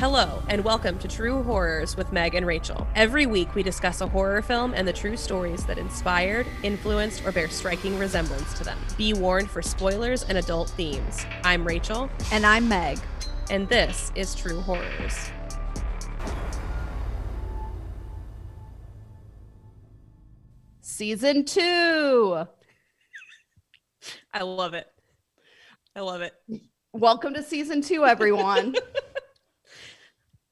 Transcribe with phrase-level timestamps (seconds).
[0.00, 2.86] Hello, and welcome to True Horrors with Meg and Rachel.
[2.94, 7.32] Every week, we discuss a horror film and the true stories that inspired, influenced, or
[7.32, 8.78] bear striking resemblance to them.
[8.96, 11.26] Be warned for spoilers and adult themes.
[11.44, 12.98] I'm Rachel, And I'm Meg.
[13.50, 15.30] and this is True Horrors.
[20.80, 22.44] Season two.
[24.32, 24.86] I love it.
[25.94, 26.32] I love it.
[26.94, 28.74] Welcome to season two, everyone.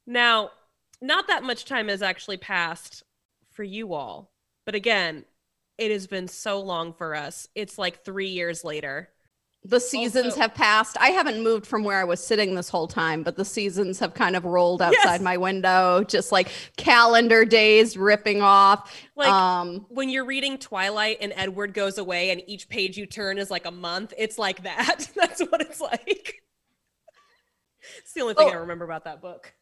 [0.09, 0.51] Now,
[1.03, 3.03] not that much time has actually passed
[3.53, 4.33] for you all,
[4.65, 5.25] but again,
[5.77, 7.47] it has been so long for us.
[7.55, 9.11] It's like three years later.
[9.65, 10.97] the seasons Also- have passed.
[10.99, 14.15] I haven't moved from where I was sitting this whole time, but the seasons have
[14.15, 15.21] kind of rolled outside Yes.
[15.21, 18.91] my window, just like calendar days ripping off.
[19.17, 23.37] Like um, when you're reading Twilight and Edward goes away and each page you turn
[23.37, 25.11] is like a month, it's like that.
[25.15, 26.41] That's what it's like.
[27.99, 28.61] It's the only thing I Oh.
[28.61, 29.53] remember about that book.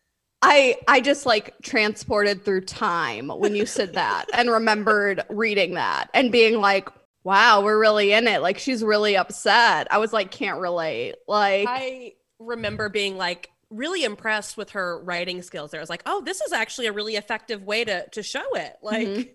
[0.42, 6.08] I I just like transported through time when you said that and remembered reading that
[6.14, 6.88] and being like,
[7.24, 8.42] wow, we're really in it.
[8.42, 9.88] Like she's really upset.
[9.90, 11.14] I was like, can't relate.
[11.26, 15.70] Like I remember being like really impressed with her writing skills.
[15.70, 18.54] There I was like, oh, this is actually a really effective way to to show
[18.54, 18.76] it.
[18.82, 19.34] Like Mhm.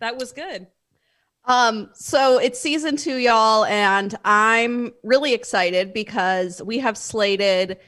[0.00, 0.66] that was good.
[1.44, 7.78] Um, so it's season two, y'all, and I'm really excited because we have slated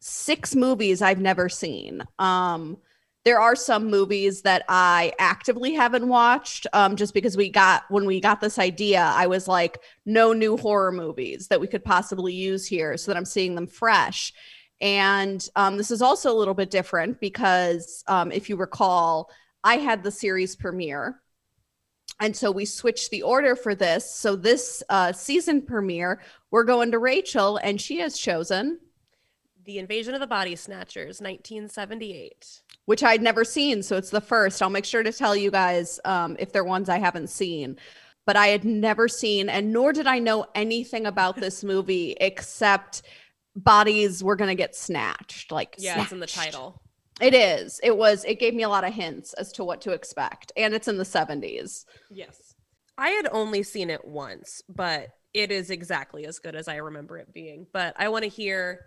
[0.00, 2.02] six movies I've never seen.
[2.18, 2.78] Um,
[3.24, 8.06] there are some movies that I actively haven't watched, um, just because we got when
[8.06, 12.32] we got this idea, I was like, no new horror movies that we could possibly
[12.32, 14.32] use here, so that I'm seeing them fresh.
[14.80, 19.30] And um, this is also a little bit different because um, if you recall,
[19.64, 21.20] I had the series premiere
[22.20, 24.10] and so we switched the order for this.
[24.10, 28.78] So this uh, season premiere, we're going to Rachel, and she has chosen,
[29.68, 32.62] The Invasion of the Body Snatchers, 1978.
[32.86, 33.82] which I'd never seen.
[33.82, 34.62] So it's the first.
[34.62, 37.76] I'll make sure to tell you guys um, if they're ones I haven't seen.
[38.24, 43.02] But I had never seen, and nor did I know anything about this movie except
[43.56, 45.52] bodies were going to get snatched.
[45.52, 46.80] Like, Yeah, it's in the title.
[47.20, 47.78] It is.
[47.82, 48.24] It was.
[48.24, 50.96] It gave me a lot of hints as to what to expect, and it's in
[50.96, 51.84] the seventies.
[52.10, 52.54] Yes.
[52.96, 57.18] I had only seen it once, but it is exactly as good as I remember
[57.18, 57.66] it being.
[57.70, 58.80] But I want to hear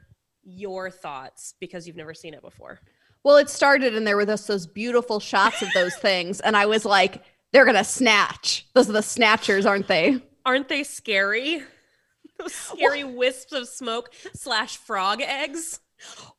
[0.43, 2.79] your thoughts because you've never seen it before.
[3.23, 6.39] Well, it started and there were just those beautiful shots of those things.
[6.39, 8.65] And I was like, they're going to snatch.
[8.73, 10.21] Those are the snatchers, aren't they?
[10.45, 11.61] Aren't they scary?
[12.39, 15.79] Those scary wisps of smoke slash frog eggs.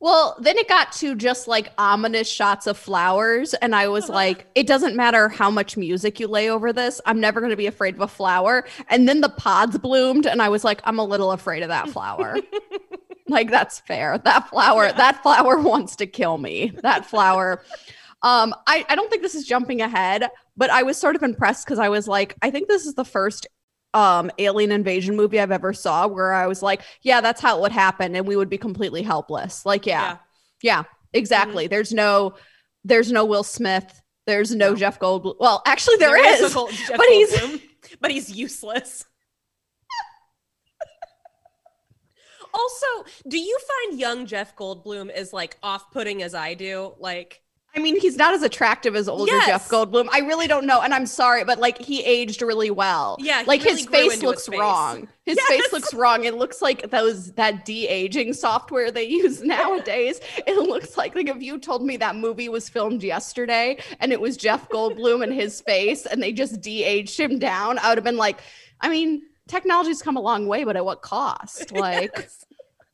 [0.01, 3.55] Well, then it got to just like ominous shots of flowers.
[3.55, 4.15] And I was Uh-huh.
[4.15, 7.01] like, it doesn't matter how much music you lay over this.
[7.07, 8.65] I'm never going to be afraid of a flower.
[8.89, 10.27] And then the pods bloomed.
[10.27, 12.39] And I was like, I'm a little afraid of that flower.
[13.32, 14.19] like, that's fair.
[14.19, 14.93] That flower, Yeah.
[14.93, 16.72] that flower wants to kill me.
[16.82, 17.62] That flower.
[18.22, 21.66] Um, I, I don't think this is jumping ahead, but I was sort of impressed
[21.66, 23.47] because I was like, I think this is the first
[23.94, 27.60] um alien invasion movie I've ever saw where I was like, yeah, that's how it
[27.60, 29.66] would happen, and we would be completely helpless.
[29.66, 30.19] Like, yeah,
[30.62, 31.66] yeah, exactly.
[31.66, 32.34] There's no,
[32.84, 34.00] there's no Will Smith.
[34.26, 34.76] There's no, No.
[34.76, 35.34] Jeff Goldblum.
[35.41, 36.54] Well, actually, there There is.
[36.54, 37.60] Gold- Jeff but he's-
[38.00, 39.04] but he's useless.
[42.55, 42.87] Also,
[43.29, 43.59] do you
[43.89, 46.95] find young Jeff Goldblum as like off-putting as I do?
[46.99, 47.41] Like,
[47.75, 49.47] I mean, he's not as attractive as older Yes.
[49.47, 50.07] Jeff Goldblum.
[50.13, 53.17] I really don't know, and I'm sorry, but like he aged really well.
[53.19, 55.09] Yeah, like really his face looks his wrong.
[55.25, 55.47] His Yes.
[55.49, 56.25] face looks wrong.
[56.25, 60.21] It looks like those that de aging software they use nowadays.
[60.47, 64.21] it looks like like if you told me that movie was filmed yesterday and it
[64.21, 67.97] was Jeff Goldblum and his face, and they just de aged him down, I would
[67.97, 68.41] have been like,
[68.83, 71.73] I mean, technology's come a long way, but at what cost?
[71.73, 72.13] Like.
[72.17, 72.45] yes.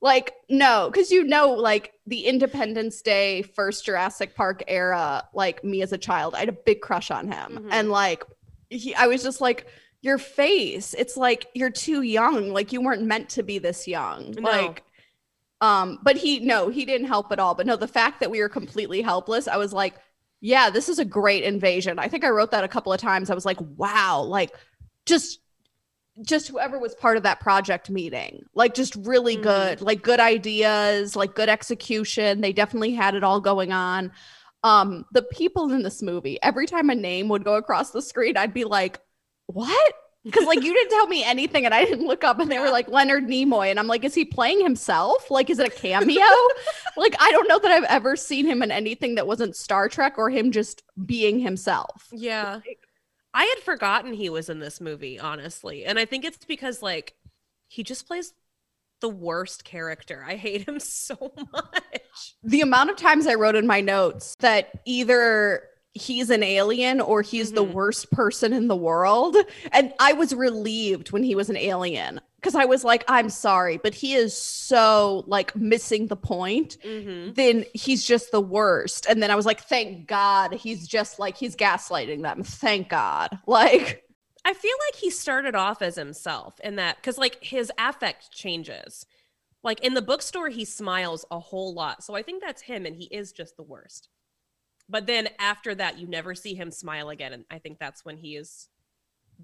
[0.01, 5.83] Like, no, because you know, like the Independence Day, first Jurassic Park era, like me
[5.83, 7.65] as a child, I had a big crush on him.
[7.65, 7.69] Mhm.
[7.73, 8.23] And like,
[8.71, 9.67] he, I was just like,
[10.01, 12.51] your face, it's like you're too young.
[12.51, 14.35] Like, you weren't meant to be this young.
[14.39, 14.49] No.
[14.49, 14.85] Like,
[15.61, 17.55] um, but he, no, he didn't help at all.
[17.55, 19.97] But no, the fact that we were completely helpless, I was like,
[20.41, 21.99] yeah, this is a great invasion.
[21.99, 23.31] I think I wrote that a couple of times.
[23.31, 24.55] I was like, wow, like,
[25.05, 25.41] just
[26.23, 29.43] just whoever was part of that project meeting like just really Mhm.
[29.43, 32.41] good like good ideas like good execution.
[32.41, 34.13] They definitely had it all going on.
[34.65, 38.37] Um the people in this movie every time a name would go across the screen
[38.37, 39.01] i'd be like
[39.47, 39.95] what?
[40.25, 42.71] Because like you didn't tell me anything and i didn't look up and they were
[42.71, 43.71] like leonard nimoy.
[43.71, 45.31] And i'm like is he playing himself?
[45.31, 46.25] Like is it a cameo?
[46.97, 50.19] Like i don't know that i've ever seen him in anything that wasn't star trek
[50.19, 52.09] or him just being himself.
[52.11, 52.59] Yeah.
[53.35, 55.85] I had forgotten he was in this movie, honestly.
[55.85, 57.15] And I think it's because like
[57.69, 58.33] he just plays
[59.01, 60.25] the worst character.
[60.27, 62.35] I hate him so much.
[62.43, 65.63] The amount of times I wrote in my notes that either
[66.01, 67.73] he's an alien or he's the Mhm.
[67.73, 69.37] worst person in the world.
[69.73, 73.77] And I was relieved when he was an alien because I was like, I'm sorry,
[73.79, 76.79] but he is so like missing the point.
[76.85, 77.33] Mm-hmm.
[77.35, 79.07] Then he's just the worst.
[79.07, 82.43] And then I was like, thank God he's just like, he's gaslighting them.
[82.45, 83.39] Thank God.
[83.47, 84.05] Like,
[84.45, 89.05] I feel like he started off as himself in that because like his affect changes.
[89.65, 92.05] Like in the bookstore, he smiles a whole lot.
[92.05, 94.09] So I think that's him, and he is just the worst.
[94.89, 98.17] But then after that, you never see him smile again, and I think that's when
[98.17, 98.69] he has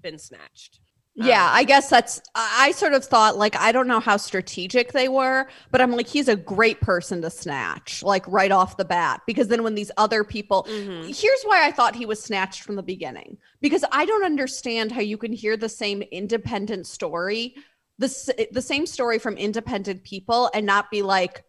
[0.01, 0.79] been snatched.
[1.17, 2.21] Yeah, Um, I guess that's.
[2.35, 6.07] I sort of thought like I don't know how strategic they were, but I'm like
[6.07, 9.91] he's a great person to snatch like right off the bat because then when these
[9.95, 11.15] other people, Mhm.
[11.15, 14.99] here's why I thought he was snatched from the beginning because I don't understand how
[14.99, 17.55] you can hear the same independent story,
[17.97, 21.45] the the same story from independent people and not be like,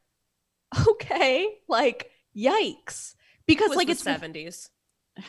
[0.89, 3.16] okay, like yikes,
[3.47, 4.71] because like the it's seventies.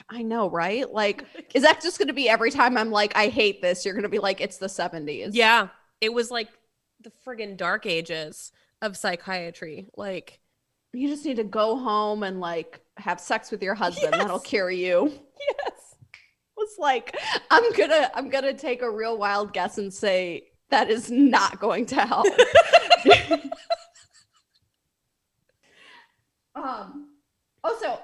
[0.10, 0.92] I know, right?
[0.92, 1.24] Like,
[1.54, 3.86] is that just going to be every time I'm like, I hate this?
[3.86, 5.30] You're going to be like, it's the 70s.
[5.32, 5.70] Yeah,
[6.02, 6.50] it was like
[7.02, 9.88] the friggin' dark ages of psychiatry.
[9.96, 10.40] Like,
[10.94, 14.14] You just need to go home and like have sex with your husband.
[14.14, 15.12] That'll cure you.
[15.64, 15.96] yes,
[16.58, 17.16] was like,
[17.52, 21.86] I'm gonna, I'm gonna take a real wild guess and say that is not going
[21.88, 22.28] to help.
[26.56, 27.10] um,
[27.64, 28.00] also,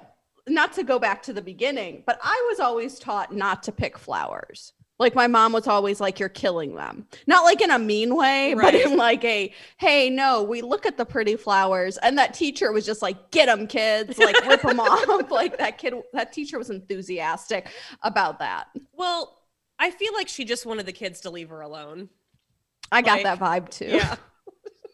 [0.47, 3.97] not to go back to the beginning, but I was always taught not to pick
[3.97, 4.73] flowers.
[4.99, 8.53] Like my mom was always like, "You're killing them," not like in a mean way,
[8.53, 12.71] but in like a, "Hey, no, we look at the pretty flowers." And that teacher
[12.71, 14.17] was just like, "Get them, kids!
[14.19, 17.69] Like rip them off!" Like that kid, that teacher was enthusiastic
[18.03, 18.67] about that.
[18.93, 19.39] Well,
[19.79, 22.09] I feel like she just wanted the kids to leave her alone.
[22.91, 23.87] I got Like, that vibe too.
[23.87, 24.15] Yeah.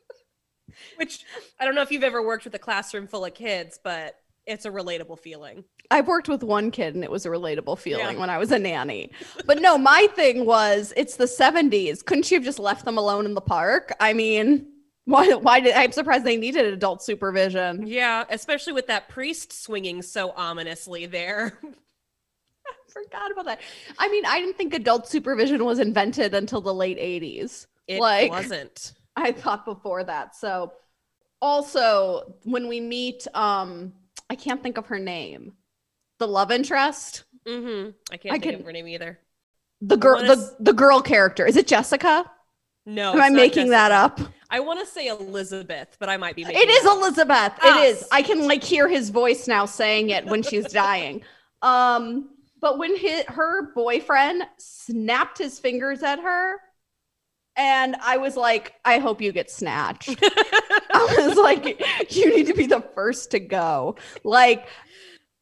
[0.96, 1.26] Which
[1.60, 4.66] I don't know if you've ever worked with a classroom full of kids, but it's
[4.66, 5.64] a relatable feeling.
[5.92, 8.20] I've worked with one kid and it was a relatable feeling Yeah.
[8.20, 9.12] when I was a nanny.
[9.46, 12.04] But no, my thing was it's the 70s.
[12.04, 13.94] Couldn't you have just left them alone in the park?
[14.00, 14.68] I mean,
[15.06, 17.86] why why did I'm surprised they needed adult supervision.
[17.88, 21.58] Yeah, especially with that priest swinging so ominously there.
[21.64, 23.62] I Forgot about that.
[23.98, 27.68] I mean, I didn't think adult supervision was invented until the late 80s.
[27.88, 28.94] It Like- wasn't.
[29.16, 30.36] I thought before that.
[30.36, 30.74] So
[31.42, 33.94] also when we meet um
[34.30, 35.54] I can't think of her name.
[36.20, 37.92] The love interest, Mm-hmm.
[38.12, 39.18] I can't I think of her name either.
[39.82, 41.46] the girl wanna the, the girl character.
[41.46, 42.30] Is it Jessica?
[42.86, 43.14] No.
[43.14, 44.20] Am I making that up?
[44.50, 46.98] I want to say Elizabeth, but I might be making It is up.
[46.98, 47.54] Elizabeth.
[47.62, 47.82] Ah.
[47.82, 48.08] It is.
[48.12, 51.22] I can like hear his voice now saying it when she's dying.
[51.62, 52.30] Um,
[52.60, 56.56] but when his, her boyfriend snapped his fingers at her,
[57.56, 60.10] and I was like, I hope you get snatched.
[60.94, 61.66] I was like,
[62.16, 63.96] you need to be the first to go.
[64.24, 64.68] Like,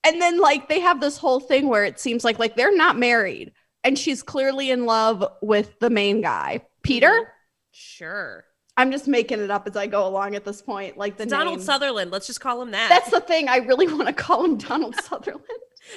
[0.05, 2.97] and then like they have this whole thing where it seems like like they're not
[2.97, 3.51] married,
[3.83, 7.09] and she's clearly in love with the main guy, Peter.
[7.09, 7.25] Mhm.
[7.71, 8.43] Sure.
[8.79, 10.97] I'm just making it up as I go along at this point.
[10.97, 11.65] Like the Donald name.
[11.65, 12.11] Sutherland.
[12.11, 12.89] Let's just call him that.
[12.89, 13.49] That's the thing.
[13.49, 15.43] I really want to call him Donald Sutherland,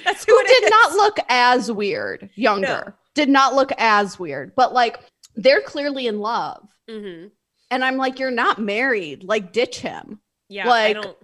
[0.03, 0.69] That's who who did is.
[0.69, 2.83] not look as weird, younger.
[2.87, 2.93] No.
[3.13, 4.99] Did not look as weird, but like
[5.35, 6.67] they're clearly in love.
[6.89, 7.27] Mm-hmm.
[7.71, 9.23] And I'm like, you're not married.
[9.23, 10.19] Like, ditch him.
[10.49, 11.17] Yeah, Like- I don't.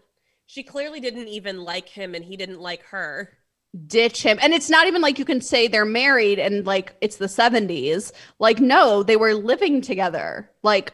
[0.49, 3.37] She clearly didn't even like him, and he didn't like her.
[3.85, 4.39] Ditch him.
[4.41, 8.13] And it's not even like you can say they're married and like it's the 70s.
[8.39, 10.49] Like, no, they were living together.
[10.63, 10.93] Like,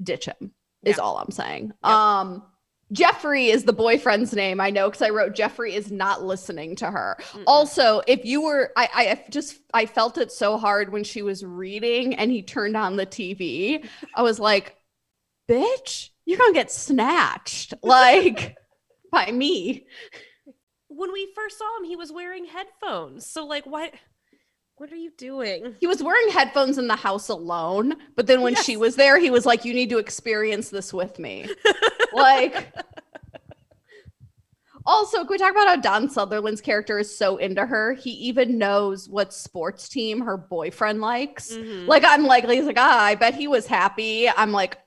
[0.00, 0.52] ditch him
[0.84, 1.02] is Yeah.
[1.02, 1.72] all I'm saying.
[1.82, 1.92] Yep.
[1.92, 2.42] Um,
[2.92, 4.60] Jeffrey is the boyfriend's name.
[4.60, 7.18] I know because I wrote Jeffrey is not listening to her.
[7.32, 7.44] Mm-mm.
[7.46, 11.44] Also, if you were, I, I just, I felt it so hard when she was
[11.44, 13.86] reading and he turned on the TV.
[14.14, 14.76] I was like,
[15.48, 18.56] bitch, you're going to get snatched like
[19.12, 19.86] by me.
[20.88, 23.26] when we first saw him, he was wearing headphones.
[23.26, 23.92] So, like, what?
[24.78, 25.74] What are you doing?
[25.80, 27.96] He was wearing headphones in the house alone.
[28.14, 31.18] But then when she was there, he was like, you need to experience this with
[31.18, 31.48] me.
[32.12, 32.72] like,
[34.86, 37.92] also, can we talk about how Don Sutherland's character is so into her?
[37.94, 41.52] He even knows what sports team her boyfriend likes.
[41.52, 41.86] Mhm.
[41.88, 44.28] Like I'm like he's like, ah, I bet he was happy.
[44.28, 44.78] I'm like,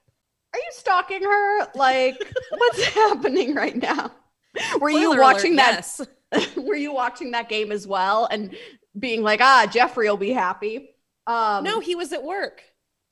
[0.54, 1.68] are you stalking her?
[1.76, 2.16] Like,
[2.58, 4.12] what's happening right now?
[4.80, 6.08] Were you watching alert, that?
[6.32, 6.56] yes.
[6.56, 8.56] Were you watching that game as well and
[8.98, 10.96] being like, ah, Jeffrey will be happy?
[11.28, 12.64] Um, no, he was at work.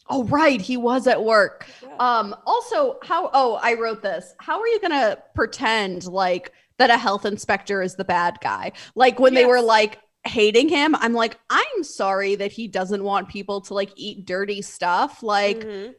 [0.10, 1.68] Oh, right, he was at work.
[1.84, 1.96] Yeah.
[2.00, 3.30] Um, also, how?
[3.34, 4.34] Oh, I wrote this.
[4.40, 8.72] How are you gonna pretend like that a health inspector is the bad guy?
[8.96, 13.30] Like when they were like hating him, I'm like, I'm sorry that he doesn't want
[13.30, 15.22] people to like eat dirty stuff.
[15.24, 15.94] Like, Mhm.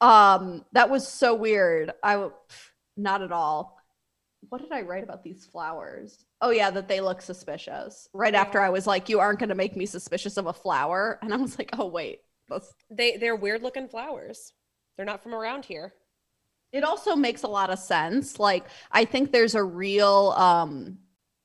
[0.00, 1.92] Um, that was so weird.
[2.02, 2.28] i
[2.96, 3.73] not at all.
[4.48, 6.24] What did I write about these flowers?
[6.40, 8.08] Oh yeah, that they look suspicious.
[8.12, 11.18] Right after I was like, "You aren't going to make me suspicious of a flower,"
[11.22, 14.52] and I was like, "Oh wait, that's They they're weird looking flowers.
[14.96, 15.92] They're not from around here.
[16.72, 20.98] it also makes a lot of sense like i think there's a real um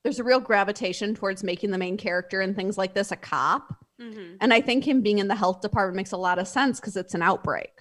[0.03, 3.75] there's a real gravitation towards making the main character and things like this a cop
[4.01, 4.35] Mm-hmm.
[4.41, 6.95] and i think him being in the health department makes a lot of sense because
[6.95, 7.73] it's an outbreak.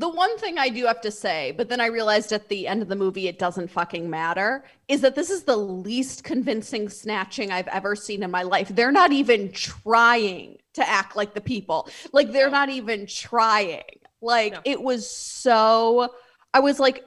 [0.00, 2.80] The one thing i do have to say but then i realized at the end
[2.82, 7.50] of the movie it doesn't fucking matter is that this is the least convincing snatching
[7.52, 8.68] i've ever seen in my life.
[8.68, 11.88] They're not even trying to act like the people.
[12.12, 12.58] Like they're No.
[12.60, 13.82] not even trying.
[14.20, 14.60] Like No.
[14.64, 16.12] it was so
[16.54, 17.04] i was like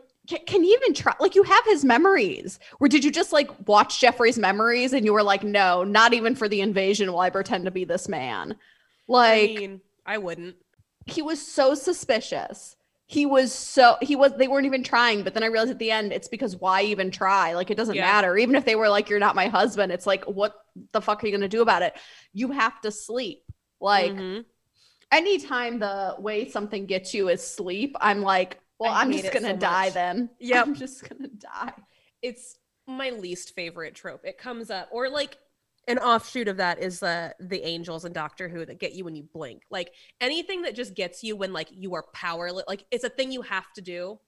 [0.48, 1.14] can you even try?
[1.20, 2.58] Like you have his memories.
[2.80, 6.36] Or did you just like watch jeffrey's memories and you were like no not even
[6.36, 8.56] for the invasion will i pretend to be this man.
[9.08, 10.56] Like I mean, I wouldn't.
[11.06, 15.44] he was so suspicious he was so he was they weren't even trying but then
[15.44, 18.04] i realized at the end it's because why even try like it doesn't Yeah.
[18.10, 20.56] matter even if they were like you're not my husband it's like what
[20.94, 21.94] the fuck are you going to do about it
[22.34, 23.44] you have to sleep
[23.82, 24.46] like Mhm.
[25.12, 29.50] anytime the way something gets you is sleep i'm like well I i'm just gonna
[29.50, 29.94] so die much.
[29.94, 31.74] then yeah i'm just gonna die
[32.22, 34.26] it's my least favorite trope.
[34.26, 35.38] It comes up, or like
[35.88, 39.16] an offshoot of that is uh, the angels and Doctor Who that get you when
[39.16, 39.64] you blink.
[39.70, 43.32] Like anything that just gets you when like you are powerless, like it's a thing
[43.32, 44.20] you have to do.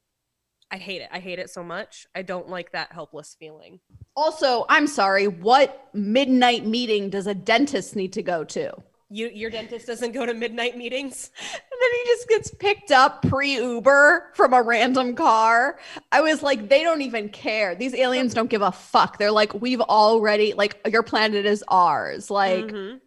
[0.71, 1.09] I hate it.
[1.12, 2.07] I hate it so much.
[2.15, 3.79] I don't like that helpless feeling.
[4.15, 8.71] also i'm sorry what midnight meeting does a dentist need to go to
[9.09, 11.29] You, your dentist doesn't go to midnight meetings.
[11.53, 15.77] And then he just gets picked up pre Uber from a random car.
[16.12, 17.75] I was like, they don't even care.
[17.75, 19.19] These aliens don't give a fuck.
[19.19, 22.31] They're like, we've already, like, your planet is ours.
[22.31, 23.00] Like, Mhm.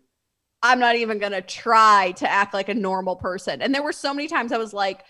[0.63, 3.63] I'm not even going to try to act like a normal person.
[3.63, 5.05] And there were so many times I was like,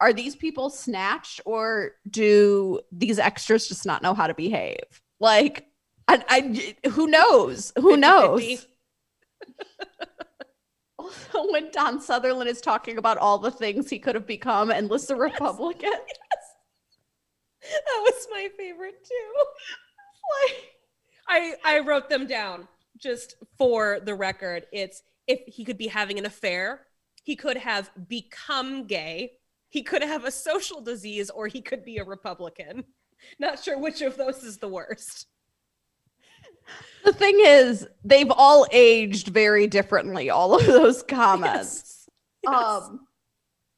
[0.00, 5.02] are these people snatched or do these extras just not know how to behave?
[5.18, 5.66] Like,
[6.08, 7.72] I, I who knows?
[7.78, 8.66] Who knows?
[11.10, 14.88] Also, when Don Sutherland is talking about all the things he could have become and
[14.88, 15.90] lists a Republican,
[17.62, 19.34] that was my favorite too.
[20.48, 20.64] like,
[21.28, 24.66] I I wrote them down just for the record.
[24.72, 26.86] It's if he could be having an affair,
[27.22, 29.32] he could have become gay,
[29.68, 32.84] he could have a social disease, or he could be a Republican.
[33.38, 35.26] Not sure which of those is the worst.
[37.04, 42.08] The thing is, they've all aged very differently, all of those comments.
[42.42, 42.54] Yes.
[42.54, 43.06] Um,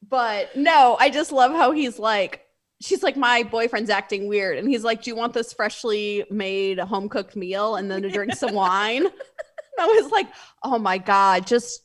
[0.09, 2.43] but no, I just love how he's like,
[2.81, 4.59] she's like, my boyfriend's acting weird.
[4.59, 8.11] And he's like, Do you want this freshly made home cooked meal and then to
[8.11, 9.07] drink some wine?
[9.07, 10.29] And I was like,
[10.63, 11.81] Oh my God, just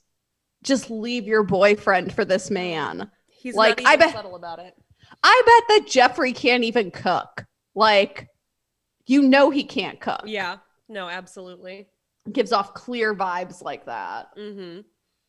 [0.63, 3.09] just leave your boyfriend for this man.
[3.29, 4.73] He's like, I bet- subtle about it.
[5.23, 7.45] I bet that Jeffrey can't even cook.
[7.75, 8.27] Like,
[9.05, 10.23] you know he can't cook.
[10.25, 10.57] Yeah.
[10.89, 11.87] No, absolutely.
[12.31, 14.35] Gives off clear vibes like that.
[14.37, 14.81] Mm-hmm.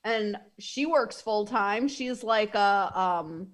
[0.04, 1.88] And she works full time.
[1.88, 3.48] She's like a um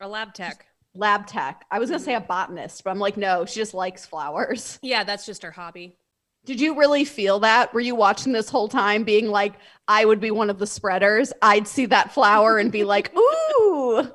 [0.00, 0.66] A lab tech.
[0.94, 1.64] lab tech.
[1.70, 4.78] I was gonna say a botanist, but I'm like, no, she just likes flowers.
[4.82, 5.96] Yeah, that's just her hobby.
[6.44, 7.72] Did you really feel that?
[7.72, 9.54] Were you watching this whole time being like,
[9.86, 11.32] I would be one of the spreaders?
[11.40, 14.10] I'd see that flower and be like, ooh,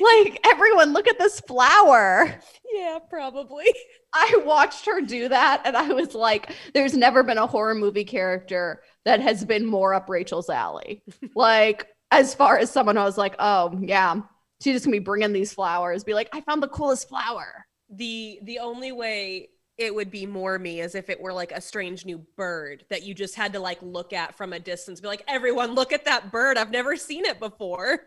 [0.00, 2.32] like everyone, look at this flower.
[2.72, 3.66] Yeah, probably.
[4.14, 8.04] I watched her do that and I was like, there's never been a horror movie
[8.04, 11.02] character that has been more up Rachel's alley.
[11.34, 14.20] like, as far as someone I was like, oh, yeah,
[14.62, 17.64] she's just gonna be bringing these flowers, be like, I found the coolest flower.
[17.88, 21.60] the the only way it would be more me is if it were like a
[21.60, 25.08] strange new bird that you just had to like look at from a distance be
[25.08, 27.98] like everyone look at that bird i've never seen it before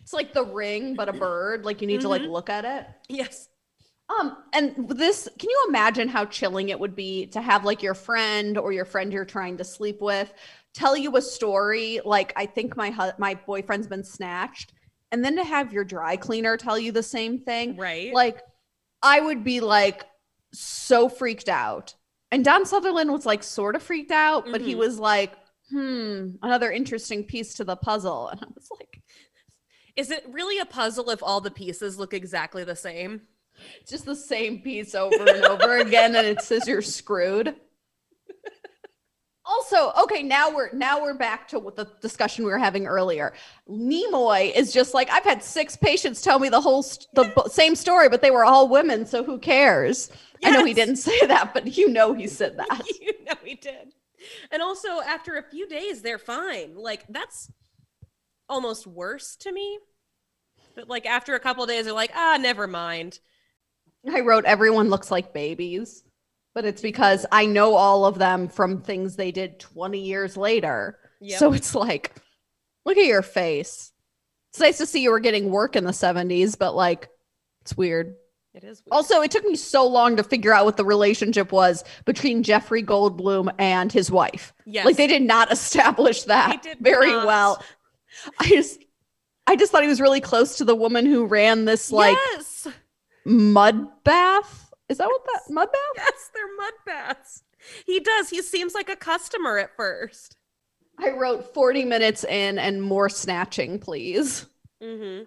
[0.00, 1.64] It's like the ring, but a bird.
[1.64, 2.30] Like, you need to like Mhm.
[2.30, 2.86] look at it.
[3.08, 3.48] yes
[4.20, 7.94] Um, and this, can you imagine how chilling it would be to have like your
[7.94, 10.32] friend or your friend you're trying to sleep with
[10.74, 14.72] tell you a story like I think my hu- my boyfriend's been snatched,
[15.10, 18.40] and then to have your dry cleaner tell you the same thing, right like
[19.02, 20.04] I would be like
[20.54, 21.94] so freaked out.
[22.30, 24.78] And Don Sutherland was like sort of freaked out, but he Mhm.
[24.78, 25.34] was like,
[25.70, 29.02] "Hmm, another interesting piece to the puzzle." And I was like,
[29.96, 33.22] is it really a puzzle if all the pieces look exactly the same
[33.88, 37.54] just the same piece over and over again and it says you're screwed.
[39.44, 43.34] Also okay now we're now we're back to what the discussion we were having earlier.
[43.68, 47.74] Nimoy is just like i've had six patients tell me the whole st- the same
[47.74, 50.10] story but they were all women so who cares?
[50.44, 52.82] I know he didn't say that but you know he said that.
[53.00, 53.94] You know he did.
[54.52, 56.76] And also after a few days they're fine.
[56.76, 57.50] Like that's
[58.48, 59.78] almost worse to me.
[60.74, 63.18] But like after a couple days, they're like, ah, never mind.
[64.10, 66.04] I wrote everyone looks like babies,
[66.54, 70.98] but it's because I know all of them from things they did 20 years later.
[71.20, 71.38] Yep.
[71.38, 72.12] So it's like,
[72.84, 73.92] look at your face.
[74.50, 77.08] It's nice to see you were getting work in the 70s, but like,
[77.62, 78.16] it's weird.
[78.54, 78.82] it is.
[78.84, 78.88] weird.
[78.92, 82.82] Also, it took me so long to figure out what the relationship was between Jeffrey
[82.82, 84.52] Goldblum and his wife.
[84.66, 84.84] yes.
[84.84, 87.26] Like they did not establish that very not.
[87.26, 87.62] well.
[88.40, 88.84] I just
[89.46, 92.51] I just thought he was really close to the woman who ran this like yes,
[93.24, 94.72] mud bath.
[94.88, 95.80] Is that what that mud bath?
[95.96, 97.42] yes, they're mud baths.
[97.86, 98.30] He does.
[98.30, 100.36] He seems like a customer at first.
[100.98, 104.46] I wrote 40 minutes in and more snatching, please.
[104.82, 105.24] Mm-hmm.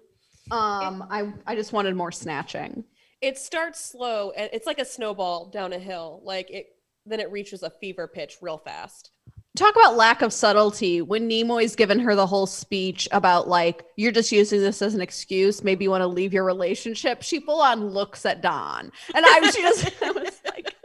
[0.51, 2.83] Um, I I just wanted more snatching.
[3.21, 6.21] It starts slow, and it's like a snowball down a hill.
[6.23, 6.67] Like it,
[7.05, 9.11] then it reaches a fever pitch real fast.
[9.55, 11.01] Talk about lack of subtlety.
[11.01, 15.01] When Nimoy's given her the whole speech about like you're just using this as an
[15.01, 17.21] excuse, maybe you want to leave your relationship.
[17.21, 20.75] She full on looks at Don, and I was just I was like,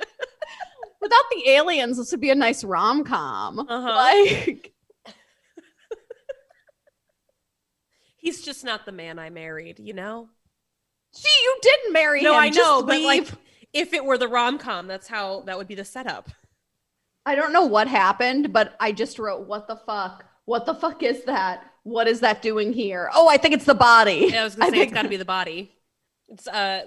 [1.01, 3.59] without the aliens, this would be a nice rom com.
[3.59, 3.95] Uh-huh.
[3.95, 4.73] Like,
[8.19, 10.29] He's just not the man I married, you know.
[11.15, 12.39] gee, you didn't marry No, him.
[12.41, 13.29] I know, Just but like,
[13.73, 16.29] if it were the rom com, that's how that would be the setup.
[17.27, 20.25] I don't know what happened, but I just wrote, "What the fuck?
[20.47, 21.65] What the fuck is that?
[21.83, 24.29] What is that doing here?" Oh, I think it's the body.
[24.31, 25.73] Yeah, I was gonna say it's got to be the body.
[26.29, 26.83] It's uh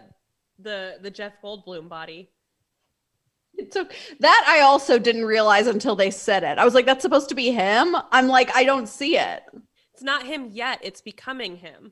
[0.60, 2.30] the the Jeff Goldblum body.
[3.72, 6.58] Took that I also didn't realize until they said it.
[6.58, 9.44] I was like, "That's supposed to be him." I'm like, I don't see it.
[9.94, 10.80] It's not him yet.
[10.82, 11.92] It's becoming him.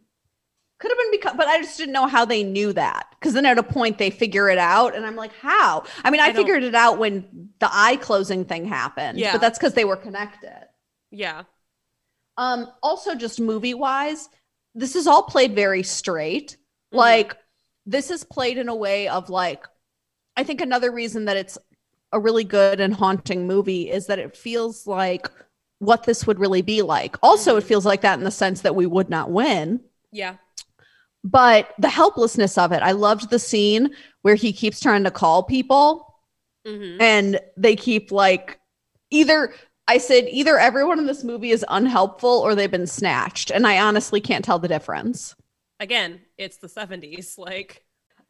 [0.81, 3.07] Could have been because, but I just didn't know how they knew that.
[3.19, 5.83] Because then at a point they figure it out, and I'm like, how?
[6.03, 9.19] I mean, I, I figured it out when the eye closing thing happened.
[9.19, 9.33] Yeah.
[9.33, 10.67] but that's because they were connected.
[11.11, 11.43] Yeah.
[12.37, 14.27] Um, also, just movie wise,
[14.73, 16.57] this is all played very straight.
[16.93, 16.97] Mhm.
[16.97, 17.37] Like,
[17.85, 19.65] this is played in a way of like,
[20.35, 21.57] I think another reason that it's
[22.11, 25.29] a really good and haunting movie is that it feels like
[25.79, 27.17] what this would really be like.
[27.21, 27.67] Also, it Mhm.
[27.67, 29.81] feels like that in the sense that we would not win.
[30.11, 30.35] Yeah.
[31.23, 33.91] But the helplessness of it, I loved the scene
[34.23, 36.07] where he keeps trying to call people
[36.65, 38.59] hmm and they keep like
[39.09, 39.51] either
[39.87, 43.51] I said either everyone in this movie is unhelpful or they've been snatched.
[43.51, 45.35] And I honestly can't tell the difference.
[45.79, 47.35] Again, it's the seventies.
[47.37, 47.83] Like,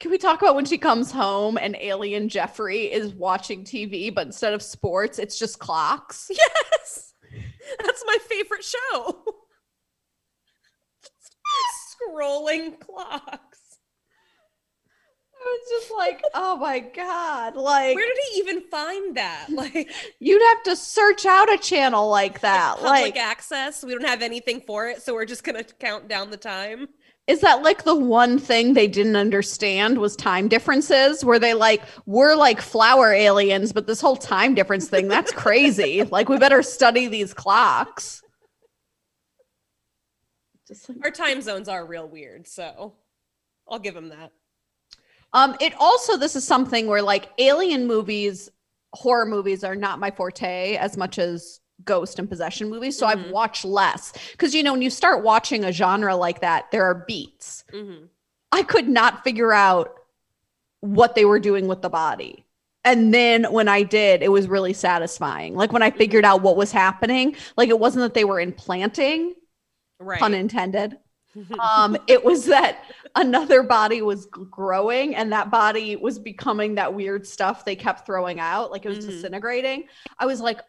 [0.00, 4.26] Can we talk about when she comes home and alien Jeffrey is watching TV, but
[4.26, 6.28] instead of sports, it's just clocks?
[6.30, 7.14] yes,
[7.84, 9.24] that's my favorite show.
[12.06, 13.58] Just scrolling clocks.
[15.36, 17.54] I was just like, oh my God.
[17.56, 19.46] Like, Where did he even find that?
[19.50, 22.76] Like you'd have to search out a channel like that.
[22.76, 23.84] public Like, access.
[23.84, 26.88] We don't have anything for it, so we're just gonna count down the time.
[27.26, 31.24] is that like the one thing they didn't understand was time differences?
[31.24, 36.02] Were they like, we're like flower aliens, but this whole time difference thing, that's crazy.
[36.10, 38.22] like, we better study these clocks.
[40.74, 42.94] Just like, Our time zones are real weird, so
[43.68, 44.32] I'll give him that.
[45.32, 48.50] Um, it also this is something where like alien movies,
[48.92, 52.96] horror movies are not my forte as much as ghost and possession movies.
[52.96, 53.30] So I've Mhm.
[53.30, 57.04] watched less because you know when you start watching a genre like that, there are
[57.06, 57.64] beats.
[57.70, 58.06] hmm
[58.52, 59.98] I could not figure out
[60.80, 62.44] what they were doing with the body.
[62.84, 65.54] And then when I did, it was really satisfying.
[65.56, 69.34] Like when I figured out what was happening, like it wasn't that they were implanting,
[70.00, 70.20] Right.
[70.20, 70.98] pun intended.
[71.58, 72.78] Um, it was that
[73.16, 78.38] another body was growing and that body was becoming that weird stuff they kept throwing
[78.38, 79.08] out, like it was Mhm.
[79.10, 79.88] disintegrating.
[80.18, 80.60] I was like,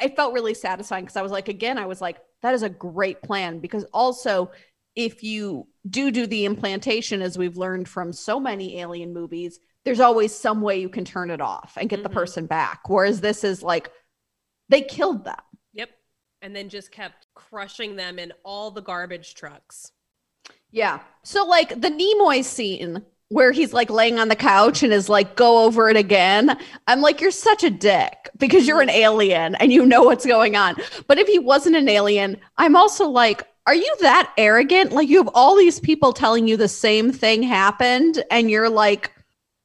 [0.00, 2.68] it felt really satisfying because I was like, again, I was like, that is a
[2.68, 4.50] great plan because also
[4.96, 10.00] if you do do the implantation, as we've learned from so many alien movies, there's
[10.00, 12.14] always some way you can turn it off and get the Mhm.
[12.14, 12.88] person back.
[12.88, 13.90] Whereas this is like,
[14.68, 15.36] they killed them.
[15.72, 15.90] Yep.
[16.42, 19.92] And then just kept crushing them in all the garbage trucks.
[20.70, 21.00] Yeah.
[21.24, 25.36] So like the Nimoy scene where he's like laying on the couch and is like,
[25.36, 26.56] go over it again.
[26.86, 30.56] I'm like, you're such a dick because you're an alien and you know what's going
[30.56, 30.76] on.
[31.06, 34.92] But if he wasn't an alien, I'm also like, are you that arrogant?
[34.92, 39.12] Like you have all these people telling you the same thing happened and you're like,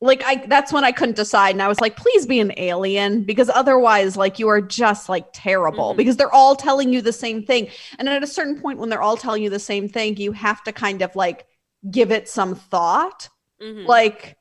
[0.01, 3.23] like I that's when I couldn't decide and I was like please be an alien
[3.23, 5.97] because otherwise like you are just like terrible Mhm.
[5.97, 9.01] because they're all telling you the same thing and at a certain point when they're
[9.01, 11.45] all telling you the same thing you have to kind of like
[11.89, 13.29] give it some thought
[13.61, 13.85] Mhm.
[13.87, 14.37] like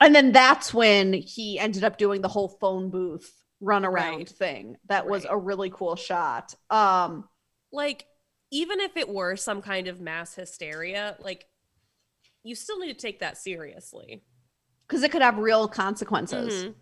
[0.00, 4.28] and then that's when he ended up doing the whole phone booth run around Right.
[4.28, 7.28] thing that was a really cool shot um
[7.72, 8.06] like
[8.50, 11.46] even if it were some kind of mass hysteria, like
[12.44, 14.22] you still need to take that seriously.
[14.86, 16.64] Because it could have real consequences.
[16.66, 16.74] Mhm.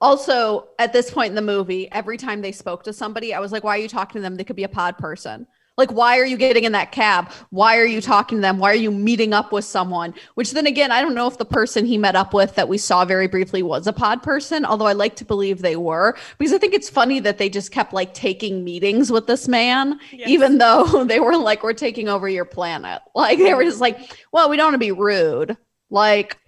[0.00, 3.50] Also, at this point in the movie, every time they spoke to somebody, I was
[3.50, 4.36] like, why are you talking to them?
[4.36, 5.46] They could be a pod person.
[5.78, 7.30] Like, why are you getting in that cab?
[7.50, 8.58] Why are you talking to them?
[8.58, 10.14] Why are you meeting up with someone?
[10.34, 12.78] Which then again, I don't know if the person he met up with that we
[12.78, 16.54] saw very briefly was a pod person, although I like to believe they were, because
[16.54, 20.28] I think it's funny that they just kept like taking meetings with this man, Yes.
[20.28, 23.02] even though they were like, we're taking over your planet.
[23.14, 23.98] Like, they were just like,
[24.32, 25.58] well, we don't want to be rude.
[25.90, 26.38] Like,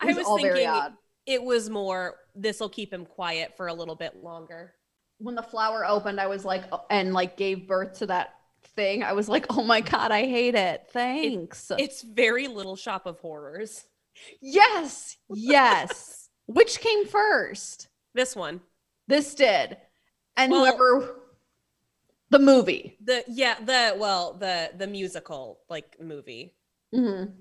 [0.00, 4.22] I was thinking it was more this will keep him quiet for a little bit
[4.22, 4.74] longer.
[5.18, 8.34] when the flower opened, I was like, and like gave birth to that
[8.76, 9.02] thing.
[9.02, 10.86] I was like, oh my God, I hate it.
[10.90, 11.72] Thanks.
[11.78, 13.84] It's very little shop of horrors.
[14.40, 15.16] yes.
[15.34, 16.28] Yes.
[16.46, 17.88] Which came first?
[18.14, 18.60] This one.
[19.08, 19.76] This did.
[20.36, 21.16] And Well- whoever,
[22.30, 22.96] the movie.
[23.04, 26.54] The yeah, the well, the the musical like movie.
[26.94, 27.32] Mhm.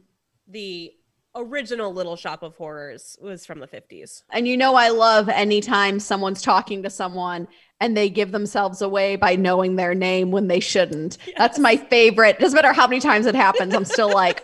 [0.47, 0.93] The
[1.35, 4.23] original Little Shop of Horrors was from the 50s.
[4.31, 7.47] And you know, I love anytime someone's talking to someone
[7.79, 11.17] and they give themselves away by knowing their name when they shouldn't.
[11.37, 12.39] That's my favorite.
[12.39, 14.43] Doesn't matter how many times it happens, I'm still like,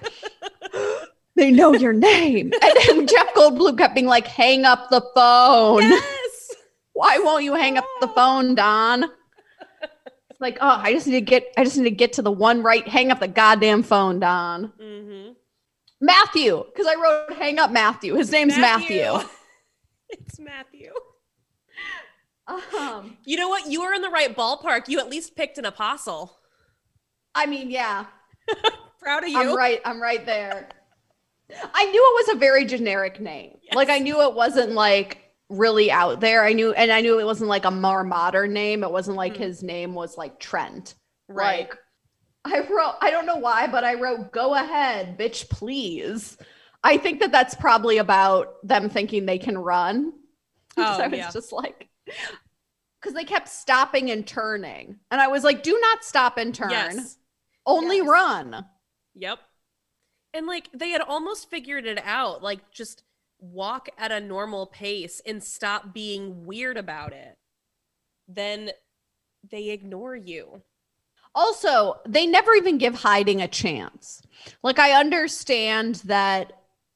[1.36, 2.52] they know your name.
[2.62, 5.84] And then Jeff Goldblum kept being like, hang up the phone.
[5.84, 6.56] Yes.
[6.94, 9.06] Why won't you hang up the phone, Don?
[9.84, 12.32] It's like, oh, I just need to get, I just need to get to the
[12.32, 12.86] one right.
[12.88, 14.74] Hang up the goddamn phone, Don.
[14.80, 15.36] Mhm.
[16.02, 18.16] Matthew, because I wrote hang up Matthew.
[18.16, 19.06] His name's Matthew.
[20.10, 20.92] it's Matthew.
[22.48, 23.72] Um, You know what?
[23.72, 24.88] You were in the right ballpark.
[24.88, 26.38] You at least picked an apostle.
[27.36, 28.06] I mean, yeah,
[29.02, 29.40] Proud of you.
[29.40, 29.80] I'm right.
[29.86, 30.68] I'm right there.
[31.74, 33.58] I knew it was a very generic name.
[33.74, 36.44] Like I knew it wasn't like really out there.
[36.44, 38.84] I knew, and I knew it wasn't like a more modern name.
[38.84, 39.38] It wasn't like Mhm.
[39.40, 40.96] his name was like Trent.
[41.28, 41.70] Right.
[41.70, 41.78] Like
[42.44, 46.38] I wrote, I don't know why, but I wrote, go ahead, bitch, please.
[46.84, 50.14] I think that that's probably about them thinking they can run.
[50.78, 51.30] Oh, so I was yeah.
[51.32, 54.96] just like, because they kept stopping and turning.
[55.12, 57.18] And I was like, do not stop and turn, Yes.
[57.66, 58.08] only Yes.
[58.08, 58.66] run.
[59.16, 59.40] Yep.
[60.34, 63.04] And like they had almost figured it out, like just
[63.38, 67.36] walk at a normal pace and stop being weird about it.
[68.30, 68.72] Then
[69.44, 70.62] they ignore you.
[71.36, 74.22] Also, they never even give hiding a chance.
[74.64, 76.54] Like, I understand that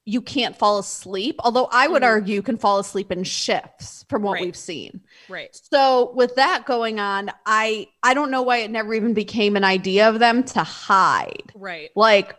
[0.07, 2.07] you can't fall asleep, although I would Mhm.
[2.07, 4.41] argue you can fall asleep in shifts from what Right.
[4.41, 5.01] we've seen.
[5.27, 5.49] Right.
[5.71, 9.63] So with that going on, I I don't know why it never even became an
[9.63, 11.51] idea of them to hide.
[11.55, 11.89] Right.
[11.95, 12.35] Like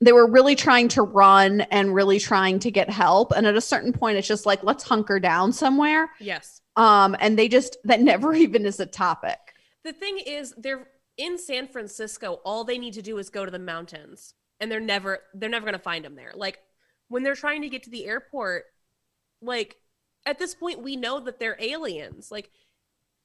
[0.00, 3.60] they were really trying to run and really trying to get help and at a
[3.60, 6.10] certain point it's just like let's hunker down somewhere.
[6.18, 6.62] Yes.
[6.74, 9.38] Um and they just that never even is a topic.
[9.84, 13.50] The thing is they're in San Francisco, all they need to do is go to
[13.50, 14.34] the mountains.
[14.60, 16.32] And they're never they're never gonna find them there.
[16.34, 16.58] Like
[17.08, 18.64] when they're trying to get to the airport,
[19.42, 19.76] like
[20.24, 22.30] at this point we know that they're aliens.
[22.30, 22.50] Like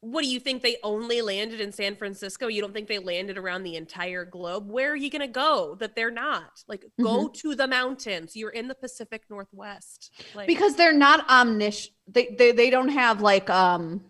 [0.02, 2.48] what do you think they only landed in San Francisco?
[2.48, 4.70] You don't think they landed around the entire globe?
[4.70, 6.64] Where are you going to go that they're not?
[6.70, 8.34] Like go to the mountains.
[8.34, 10.14] You're in the Pacific Northwest.
[10.34, 11.94] Like Because they're not omniscient.
[12.08, 14.02] They, they they don't have like um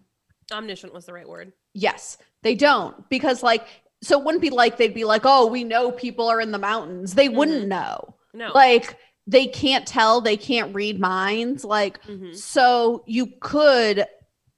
[0.52, 1.54] omniscient was the right word.
[1.74, 3.08] yes, they don't.
[3.10, 3.68] Because like
[4.02, 6.58] so it wouldn't be like they'd be like, "Oh, we know people are in the
[6.58, 8.16] mountains." They wouldn't know.
[8.34, 8.52] No.
[8.54, 8.98] Like
[9.28, 11.64] they can't tell, they can't read minds.
[11.64, 12.36] Like Mhm.
[12.36, 14.06] So you could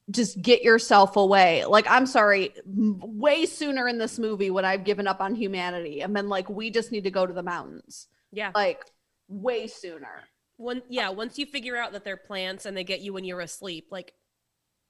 [0.09, 1.63] just get yourself away.
[1.65, 6.01] Like, I'm sorry, m- way sooner in this movie when I've given up on humanity
[6.01, 8.07] and been like, we just need to go to the mountains.
[8.31, 8.51] Yeah.
[8.53, 8.83] Like,
[9.29, 10.23] way sooner.
[10.57, 13.39] One yeah, once you figure out that they're plants and they get you when you're
[13.41, 14.13] asleep, like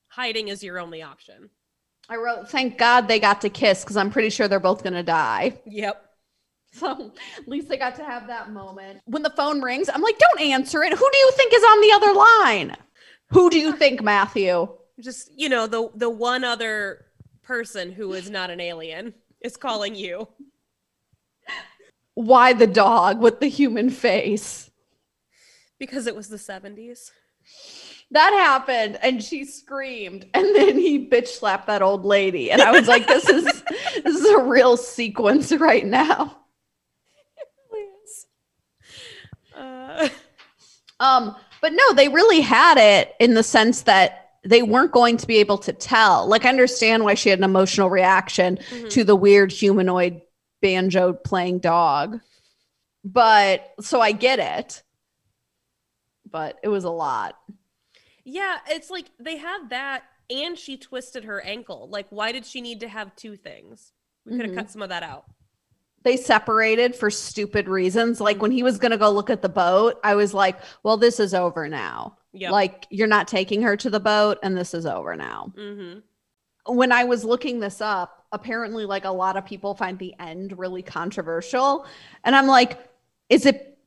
[0.10, 1.50] hiding is your only option.
[2.10, 4.94] I wrote, thank God they got to kiss because I'm pretty sure they're both going
[4.94, 5.60] to die.
[5.66, 6.06] Yep.
[6.74, 9.02] So at least they got to have that moment.
[9.06, 10.94] When the phone rings, I'm like, don't answer it.
[10.94, 12.78] Who do you think is on the other line?
[13.32, 14.70] Who do you think, Matthew?
[15.00, 17.06] Just, you know, the the one other
[17.44, 20.28] person who is not an alien is calling you.
[22.14, 24.70] Why the dog with the human face?
[25.80, 27.12] Because it was the 70s.
[28.12, 32.72] That happened and she screamed and then he bitch slapped that old lady and i
[32.72, 33.44] was like this is
[34.04, 36.38] this is a real sequence right now.
[39.56, 40.10] Uh,
[41.00, 45.28] um but no they really had it in the sense that they weren't going to
[45.28, 48.90] be able to tell like i understand why she had an emotional reaction mhm.
[48.90, 50.22] to the weird humanoid
[50.62, 52.20] banjo playing dog
[53.04, 54.84] but so i get it
[56.30, 57.36] but it was a lot
[58.26, 61.88] Yeah, it's like they had that and she twisted her ankle.
[61.90, 63.92] Like why did she need to have two things?
[64.26, 64.58] We could have Mhm.
[64.58, 65.26] cut some of that out.
[66.04, 68.20] they separated for stupid reasons.
[68.20, 68.42] Like Mm-hmm.
[68.42, 71.20] when he was going to go look at the boat, I was like, well, this
[71.20, 72.18] is over now.
[72.34, 72.50] Yeah.
[72.50, 75.54] Like you're not taking her to the boat and this is over now.
[75.56, 76.00] mm-hmm.
[76.76, 80.58] When I was looking this up, apparently like a lot of people find the end
[80.58, 81.86] really controversial.
[82.24, 82.80] And I'm like,
[83.30, 83.78] is it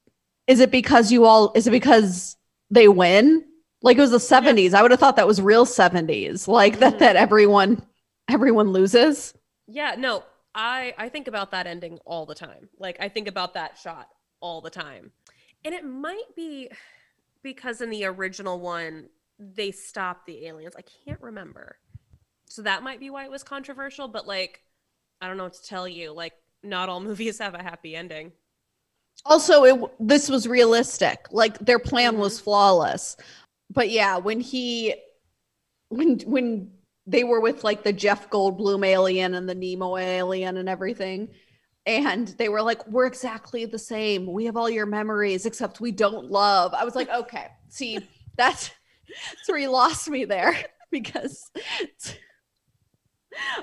[0.47, 2.37] is it because you all is it because
[2.71, 3.45] they win?
[3.85, 4.75] Like it was the 70s.
[4.75, 6.49] I would have thought that was real 70s.
[6.49, 7.01] Like that Mhm.
[7.01, 7.87] that everyone
[8.29, 9.35] everyone loses.
[9.67, 12.69] Yeah, no, I I think about that ending all the time.
[12.79, 14.09] Like I think about that shot
[14.41, 15.13] all the time.
[15.65, 16.71] And it might be
[17.43, 20.77] because in the original one they stopped the aliens.
[20.77, 21.79] I can't remember.
[22.47, 24.63] So that might be why it was controversial, but like
[25.23, 26.13] I don't know what to tell you.
[26.13, 28.33] Like not all movies have a happy ending.
[29.27, 31.27] Also, it this was realistic.
[31.31, 33.17] Like their plan was flawless.
[33.75, 34.95] But yeah, when he
[35.89, 36.71] when when
[37.07, 41.29] they were with like the Jeff Goldblum alien and the Nimoy alien and everything,
[41.87, 44.33] and they were like, "We're exactly the same.
[44.33, 47.99] We have all your memories, except we don't love." I was like, "Okay, see,
[48.37, 48.71] that's
[49.37, 50.57] that's where you lost me there
[50.91, 51.51] because."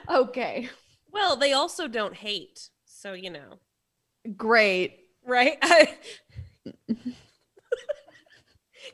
[0.09, 0.69] okay,
[1.11, 2.69] Well, they also don't hate.
[2.85, 3.59] So, you know.
[4.37, 4.99] great.
[5.25, 5.57] Right?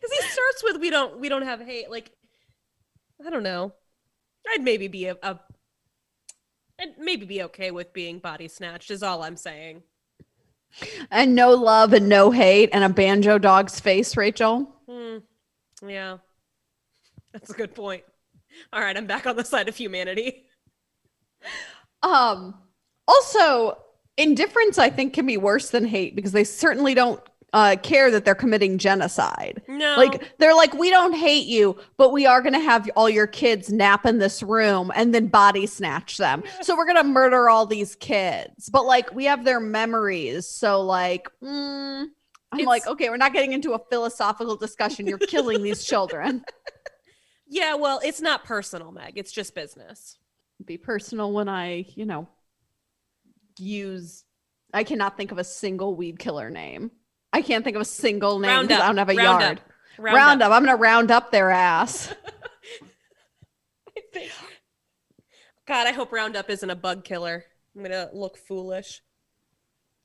[0.01, 2.11] Cuz he starts with we don't we don't have hate like
[3.25, 3.73] I don't know.
[4.53, 5.39] I'd maybe be a, a
[6.79, 9.83] I'd maybe be okay with being body snatched is all I'm saying.
[11.09, 14.75] And no love and no hate and a banjo dog's face, Rachel.
[14.87, 15.17] Hmm.
[15.85, 16.17] Yeah.
[17.33, 18.03] That's a good point.
[18.73, 20.45] All right, I'm back on the side of humanity.
[22.03, 22.55] Um
[23.07, 23.77] also
[24.17, 27.21] indifference I think can be worse than hate because they certainly don't
[27.53, 29.61] uh care that they're committing genocide.
[29.69, 29.95] No.
[29.97, 33.25] Like they're like we don't hate you, but we are going to have all your
[33.27, 36.43] kids nap in this room and then body snatch them.
[36.61, 38.69] So we're going to murder all these kids.
[38.69, 40.45] But like we have their memories.
[40.47, 42.03] So like mm,
[42.51, 45.07] I'm It's- like okay, we're not getting into a philosophical discussion.
[45.07, 46.43] You're killing these children.
[47.47, 49.13] yeah, well, it's not personal, Meg.
[49.15, 50.17] It's just business.
[50.65, 52.27] be personal when I, you know,
[53.57, 54.25] use.
[54.73, 56.91] I cannot think of a single weed killer name.
[57.33, 58.85] I can't think of a single name Round because up.
[58.85, 59.57] I don't have a round yard.
[59.59, 59.63] Up.
[59.99, 60.51] Round, up.
[60.51, 62.13] I'm gonna round up their ass.
[65.67, 67.43] God, I hope Roundup isn't a bug killer.
[67.75, 69.01] I'm gonna look foolish.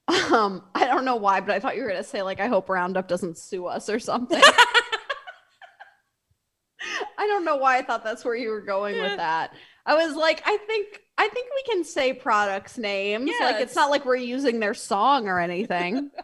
[0.08, 2.68] Um, I don't know why, but I thought you were gonna say like, I hope
[2.68, 4.42] Roundup doesn't sue us or something.
[7.16, 9.02] I don't know why I thought that's where you were going Yeah.
[9.10, 9.54] with that.
[9.86, 13.30] I was like, I think I think we can say products names.
[13.30, 16.10] Yeah, like it's- not like we're using their song or anything.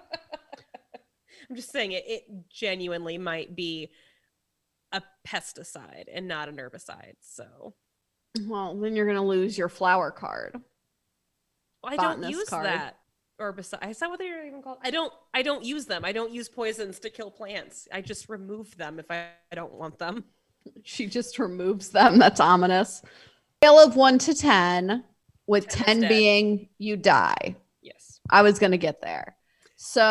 [1.48, 3.90] I'm just saying it, it genuinely might be
[4.92, 7.14] a pesticide and not an herbicide.
[7.20, 7.74] So
[8.46, 10.60] well, then you're gonna lose your flower card.
[11.84, 12.66] I don't use card.
[12.66, 12.98] that
[13.40, 13.90] herbicide.
[13.90, 14.78] Is that what they're even called?
[14.82, 15.12] I don't.
[15.32, 16.04] I don't use them.
[16.04, 17.88] I don't use poisons to kill plants.
[17.92, 20.24] I just remove them if I, I don't want them.
[20.82, 22.18] She just removes them.
[22.18, 23.02] That's ominous.
[23.62, 25.04] Scale of one to ten,
[25.46, 27.56] with 10 10 being you die.
[27.80, 28.20] Yes.
[28.30, 29.34] I was gonna get there.
[29.80, 30.02] So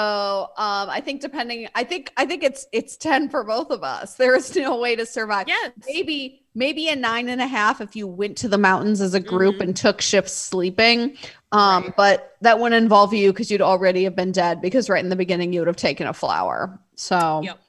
[0.57, 4.15] um I think depending I think I think it's it's 10 for both of us.
[4.17, 5.47] There is no way to survive.
[5.47, 5.71] Yes.
[5.85, 9.19] Maybe maybe a nine and a half if you went to the mountains as a
[9.19, 9.61] group Mhm.
[9.61, 11.17] and took shifts sleeping.
[11.51, 11.93] Um, Right.
[11.97, 15.15] but that wouldn't involve you because you'd already have been dead because right in the
[15.17, 16.79] beginning you would have taken a flower.
[16.95, 17.59] So Yep.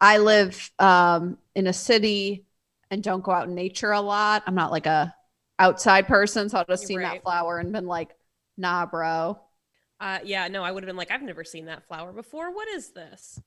[0.00, 2.46] I live um in a city
[2.90, 4.44] and don't go out in nature a lot.
[4.46, 5.14] I'm not like a
[5.58, 7.12] outside person, so I'd have seen Right.
[7.16, 8.16] that flower and been like,
[8.56, 9.38] nah, bro.
[10.04, 10.46] Uh, yeah.
[10.48, 12.52] No, I would have been like, I've never seen that flower before.
[12.54, 13.40] What is this?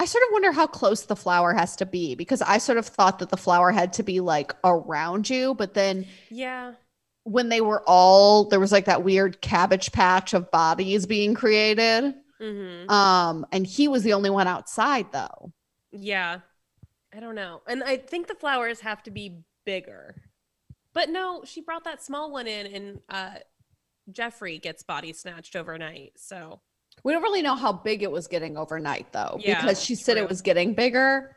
[0.00, 2.86] I sort of wonder how close the flower has to be because I sort of
[2.86, 6.72] thought that the flower had to be like around you, but then Yeah.
[7.24, 12.14] when they were all there was like that weird cabbage patch of bodies being created.
[12.40, 12.90] Mm-hmm.
[12.90, 15.52] Um and he was the only one outside though.
[15.92, 16.40] Yeah.
[17.14, 17.60] I don't know.
[17.66, 20.14] And I think the flowers have to be bigger.
[20.94, 23.38] But no, she brought that small one in and uh
[24.10, 26.12] Jeffrey gets body snatched overnight.
[26.16, 26.60] So
[27.04, 30.16] We don't really know how big it was getting overnight though Yeah, because she said
[30.16, 31.36] it was getting bigger.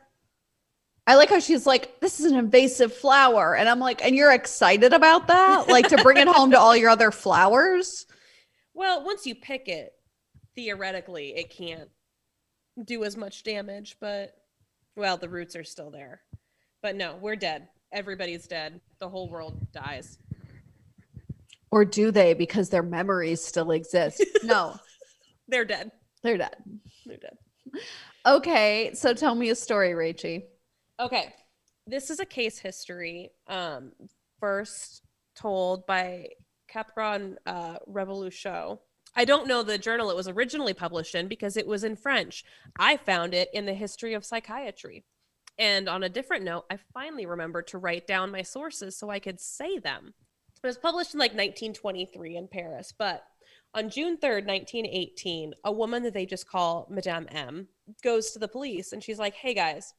[1.08, 3.56] I like how she's like, this is an invasive flower.
[3.56, 5.68] And I'm like, and you're excited about that?
[5.68, 8.06] Like to bring it home to all your other flowers?
[8.76, 9.94] well, once you pick it,
[10.56, 11.90] theoretically it can't
[12.86, 14.34] do as much damage, but
[14.96, 16.22] well, the roots are still there.
[16.82, 17.68] But no, we're dead.
[17.92, 18.80] Everybody's dead.
[19.00, 20.18] The whole world dies.
[21.72, 24.24] Or do they because their memories still exist?
[24.44, 24.76] No,
[25.48, 25.92] They're dead.
[26.24, 26.56] they're dead.
[27.06, 27.38] They're dead.
[28.26, 30.44] Okay, so tell me a story, Rachie.
[31.00, 31.34] Okay.
[31.88, 33.92] This is a case history um
[34.40, 35.04] first
[35.36, 36.28] told by
[36.72, 38.80] Capgras uh, Reboul-Lachaux.
[39.16, 42.44] I don't know the journal it was originally published in because it was in French.
[42.78, 45.04] I found it in the history of psychiatry.
[45.58, 49.20] And on a different note, I finally remembered to write down my sources so I
[49.20, 50.14] could say them.
[50.62, 53.24] It was published in like 1923 in Paris, but
[53.74, 57.68] on June 3rd, 1918, a woman that they just call Madame M
[58.04, 59.94] goes to the police and she's like, hey guys,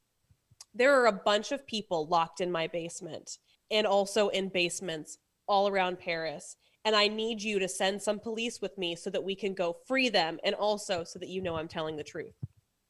[0.74, 3.38] there are a bunch of people locked in my basement
[3.70, 6.56] and also in basements all around Paris.
[6.84, 9.76] And I need you to send some police with me so that we can go
[9.86, 12.34] free them and also so that you know I'm telling the truth.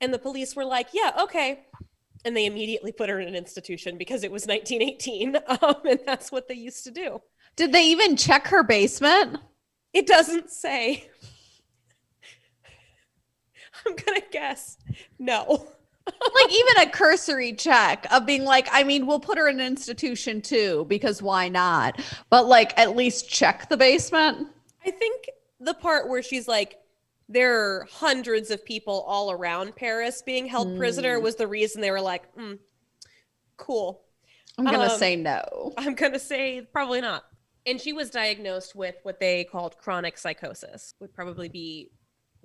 [0.00, 1.66] And the police were like, yeah, okay.
[2.24, 5.36] And they immediately put her in an institution because it was 1918.
[5.62, 7.20] Um, and that's what they used to do.
[7.60, 9.36] Did they even check her basement?
[9.92, 11.10] It doesn't say.
[13.86, 14.78] I'm going to guess
[15.18, 15.68] no
[16.06, 19.66] like even a cursory check of being like, I mean, we'll put her in an
[19.66, 22.00] institution too, because why not?
[22.30, 24.48] But like at least check the basement.
[24.86, 25.28] I think
[25.60, 26.78] the part where she's like,
[27.28, 30.78] there are hundreds of people all around Paris being held mm.
[30.78, 32.58] prisoner was the reason they were like, mm,
[33.58, 34.00] cool.
[34.56, 35.74] I'm going to um, say no.
[35.76, 37.24] I'm going to say probably not.
[37.66, 41.90] And she was diagnosed with what they called chronic psychosis, would probably be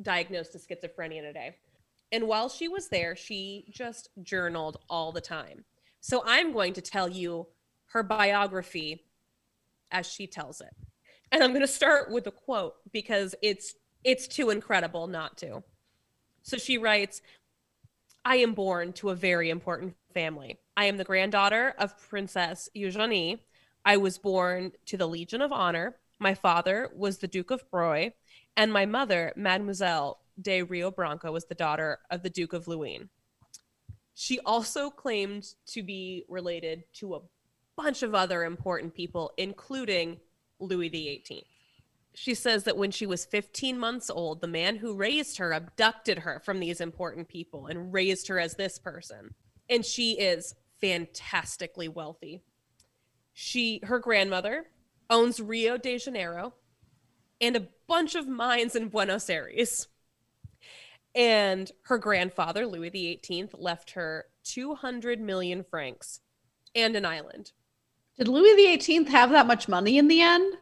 [0.02, 1.56] diagnosed as schizophrenia today.
[2.12, 5.66] And while she was there, she just journaled all the time.
[6.02, 7.48] So I'm going to tell you
[7.88, 9.06] her biography
[9.92, 10.74] as she tells it.
[11.32, 15.64] And I'm going to start with a quote because it's it's too incredible not to.
[16.44, 17.22] So she writes,
[18.24, 20.60] I am born to a very important family.
[20.78, 23.44] I am the granddaughter of Princess Eugenie.
[23.86, 25.96] I was born to the Legion of Honor.
[26.18, 28.16] My father was the Duke of Broglie,
[28.58, 33.10] and my mother, Mademoiselle de Rio Branco was the daughter of the Duke of Luynes.
[34.16, 37.22] She also claimed to be related to a
[37.76, 40.20] bunch of other important people, including
[40.60, 41.46] Louis XVIII.
[42.14, 46.20] She says that when she was 15 months old, the man who raised her abducted
[46.20, 49.36] her from these important people and raised her as this person.
[49.70, 52.42] And she is fantastically wealthy.
[53.38, 54.66] She her grandmother
[55.10, 56.54] owns Rio de Janeiro
[57.42, 59.88] and a bunch of mines in Buenos Aires.
[61.14, 66.22] And her grandfather, Louis XVIII, left her 200 million francs
[66.74, 67.52] and an island.
[68.18, 70.56] Did Louis XVIII have that much money in the end?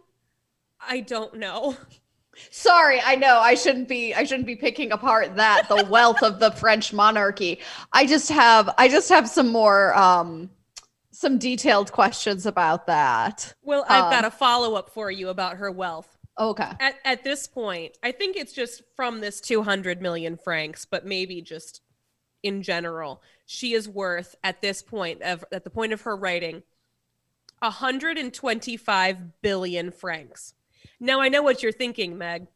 [0.81, 1.77] I don't know.
[2.49, 6.39] Sorry, I know I shouldn't be I shouldn't be picking apart that the wealth of
[6.39, 7.59] the French monarchy.
[7.91, 10.49] I just have I just have some more um
[11.23, 13.53] some detailed questions about that.
[13.63, 16.17] Well, I've um, got a follow up for you about her wealth.
[16.37, 16.69] Okay.
[16.81, 21.41] At, at this point, I think it's just from this 200 million francs, but maybe
[21.41, 21.79] just
[22.43, 26.61] in general, she is worth at this point of at the point of her writing
[27.59, 30.55] 125 billion francs.
[30.99, 32.47] Now I know what you're thinking, Meg.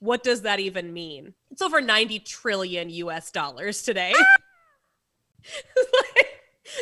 [0.00, 1.32] What does that even mean?
[1.50, 4.12] It's over 90 trillion US dollars today.
[5.44, 6.28] like,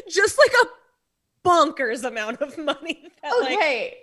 [0.09, 0.80] just like a
[1.45, 3.05] bonkers amount of money.
[3.23, 3.99] That, okay.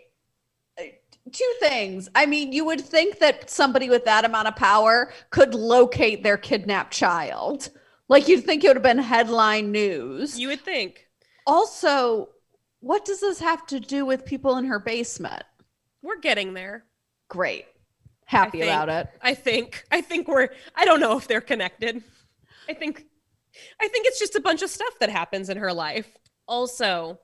[0.77, 2.07] Like, two things.
[2.13, 6.37] I mean, you would think that somebody with that amount of power could locate their
[6.37, 7.71] kidnapped child.
[8.09, 10.39] Like you'd think it would have been headline news.
[10.39, 11.07] You would think.
[11.45, 12.29] Also,
[12.79, 15.43] what does this have to do with people in her basement?
[16.01, 16.85] We're getting there.
[17.27, 17.65] Great.
[18.25, 19.09] Happy think, about it.
[19.21, 19.83] I think.
[19.91, 22.03] I think we're I don't know if they're connected.
[22.69, 23.05] I think
[23.81, 26.09] I think it's just a bunch of stuff that happens in her life.
[26.47, 27.19] Also,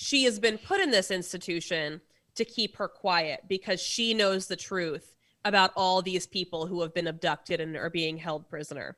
[0.00, 2.00] she has been put in this institution
[2.36, 6.94] to keep her quiet because she knows the truth about all these people who have
[6.94, 8.96] been abducted and are being held prisoner.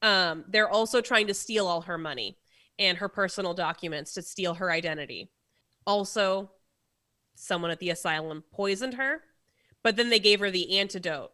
[0.00, 2.38] Um, they're also trying to steal all her money
[2.78, 5.30] and her personal documents to steal her identity.
[5.86, 6.50] Also,
[7.34, 9.20] someone at the asylum poisoned her,
[9.82, 11.32] but then they gave her the antidote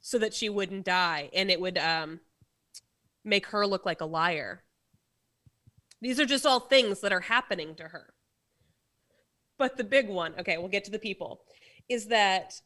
[0.00, 2.18] so that she wouldn't die and it would um,
[3.26, 4.62] make her look like a liar.
[6.00, 8.14] These are just all things that are happening to her.
[9.62, 11.42] But the big one, okay, we'll get to the people,
[11.88, 12.60] is that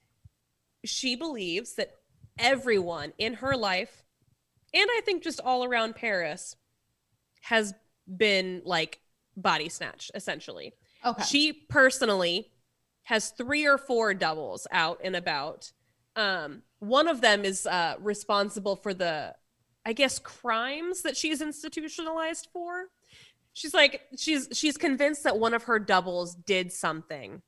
[0.83, 1.91] she believes that
[2.39, 4.03] everyone in her life,
[4.73, 6.57] and I think just all around Paris,
[7.43, 7.75] has
[8.17, 9.01] been like
[9.37, 10.73] body snatched, essentially.
[11.05, 11.23] Okay.
[11.25, 12.49] She personally
[13.03, 15.73] has three or four doubles out and about.
[16.17, 19.35] Um, one of them is uh, responsible for the,
[19.85, 22.87] I guess, crimes that she's institutionalized for
[23.57, 27.43] she's like she's she's convinced that one of her doubles did something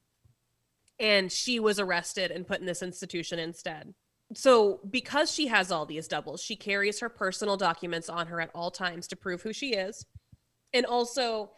[1.01, 3.95] and she was arrested and put in this institution instead
[4.35, 8.51] so because she has all these doubles she carries her personal documents on her at
[8.55, 10.07] all times to prove who she is
[10.73, 11.51] and also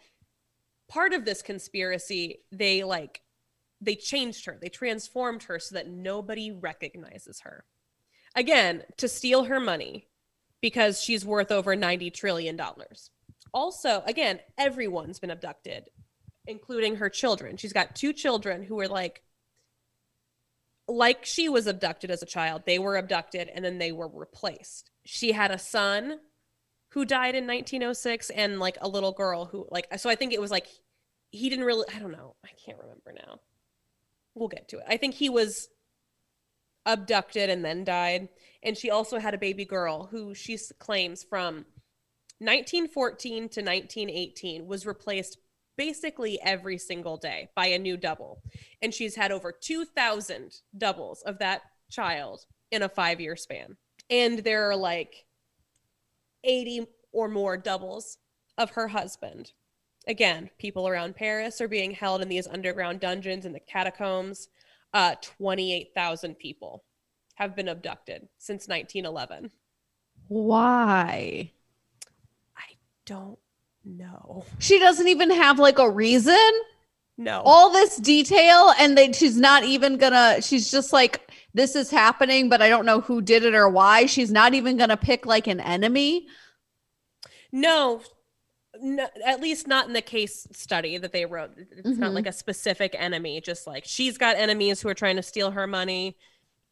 [0.89, 3.21] part of this conspiracy they like
[3.81, 7.65] they changed her, they transformed her so that nobody recognizes her.
[8.35, 10.07] Again, to steal her money
[10.61, 13.09] because she's worth over 90 trillion dollars.
[13.53, 15.89] Also, again, everyone's been abducted,
[16.47, 17.57] including her children.
[17.57, 19.23] She's got two children who were like
[20.87, 22.63] like she was abducted as a child.
[22.65, 24.91] They were abducted and then they were replaced.
[25.05, 26.19] She had a son
[26.89, 30.41] who died in 1906 and like a little girl who like so I think it
[30.41, 30.67] was like
[31.31, 32.35] he didn't really I don't know.
[32.43, 33.39] I can't remember now.
[34.35, 34.85] We'll get to it.
[34.87, 35.69] I think he was
[36.85, 38.29] abducted and then died
[38.63, 41.65] and she also had a baby girl who she claims from
[42.41, 45.37] 1914 to 1918 was replaced
[45.77, 48.41] basically every single day by a new double.
[48.81, 51.61] And she's had over 2,000 doubles of that
[51.91, 53.77] child in a five year span.
[54.09, 55.25] And there are like
[56.43, 58.17] 80 or more doubles
[58.57, 59.51] of her husband.
[60.07, 64.47] Again, people around Paris are being held in these underground dungeons in the catacombs.
[64.95, 66.85] Uh, 28,000 people
[67.35, 69.51] have been abducted since 1911.
[70.27, 71.51] Why?
[73.11, 73.37] I don't
[73.83, 74.45] know.
[74.59, 76.37] She doesn't even have like a reason.
[77.17, 77.41] No.
[77.43, 82.49] All this detail, and they, she's not even gonna, she's just like, this is happening,
[82.49, 84.05] but I don't know who did it or why.
[84.05, 86.27] She's not even gonna pick like an enemy.
[87.51, 88.01] No,
[88.81, 91.51] no, at least not in the case study that they wrote.
[91.57, 91.99] It's mm-hmm.
[91.99, 95.51] not like a specific enemy, just like she's got enemies who are trying to steal
[95.51, 96.17] her money.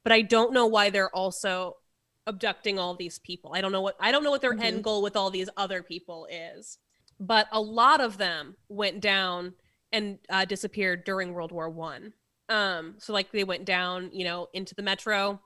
[0.03, 1.75] But I don't know why they're also
[2.27, 3.53] abducting all these people.
[3.53, 4.61] I don't know what I don't know what their mm-hmm.
[4.61, 6.77] end goal with all these other people is.
[7.19, 9.53] But a lot of them went down
[9.91, 12.13] and uh, disappeared during World War One.
[12.47, 15.41] Um, so like they went down, you know, into the metro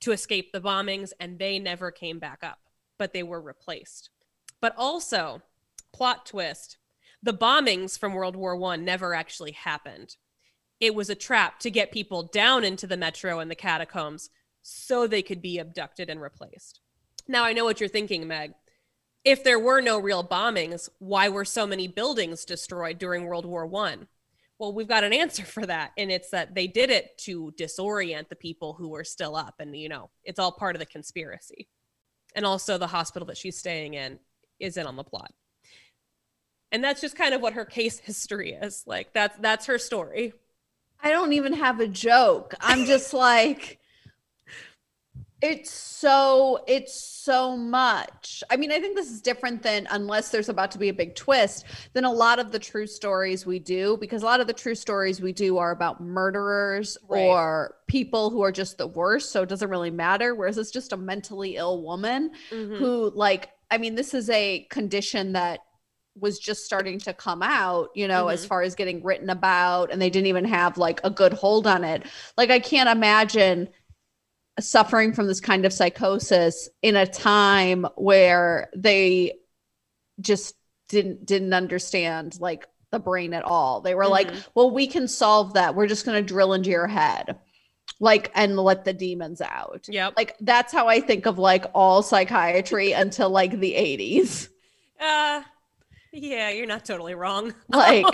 [0.00, 2.58] to escape the bombings, and they never came back up,
[2.98, 4.10] but they were replaced.
[4.60, 5.42] But also,
[5.92, 6.78] plot twist:
[7.22, 10.16] the bombings from World War One never actually happened.
[10.80, 14.30] It was a trap to get people down into the metro and the catacombs
[14.68, 16.80] so they could be abducted and replaced.
[17.26, 18.52] Now I know what you're thinking, Meg.
[19.24, 23.66] If there were no real bombings, why were so many buildings destroyed during World War
[23.66, 24.08] One?
[24.58, 28.28] Well, we've got an answer for that, and it's that they did it to disorient
[28.28, 31.68] the people who were still up, and you know, it's all part of the conspiracy.
[32.34, 34.18] And also, the hospital that she's staying in
[34.60, 35.32] is in on the plot,
[36.72, 38.84] and that's just kind of what her case history is.
[38.86, 40.34] Like that's that's her story.
[41.02, 42.54] I don't even have a joke.
[42.60, 43.77] I'm just like
[45.40, 48.42] it's so it's so much.
[48.50, 51.14] I mean, I think this is different than unless there's about to be a big
[51.14, 54.52] twist than a lot of the true stories we do because a lot of the
[54.52, 57.20] true stories we do are about murderers right.
[57.20, 60.92] or people who are just the worst, so it doesn't really matter whereas it's just
[60.92, 62.74] a mentally ill woman mm-hmm.
[62.74, 65.60] who like I mean, this is a condition that
[66.20, 68.34] was just starting to come out, you know, mm-hmm.
[68.34, 71.66] as far as getting written about, and they didn't even have like a good hold
[71.66, 72.04] on it.
[72.36, 73.68] Like, I can't imagine
[74.60, 79.34] suffering from this kind of psychosis in a time where they
[80.20, 80.54] just
[80.88, 83.80] didn't didn't understand like the brain at all.
[83.80, 84.12] They were mm-hmm.
[84.12, 85.74] like, "Well, we can solve that.
[85.74, 87.38] We're just going to drill into your head."
[88.00, 89.86] Like and let the demons out.
[89.88, 90.10] Yeah.
[90.16, 94.48] Like that's how I think of like all psychiatry until like the 80s.
[95.00, 95.42] Uh
[96.12, 97.54] yeah, you're not totally wrong.
[97.68, 98.06] Like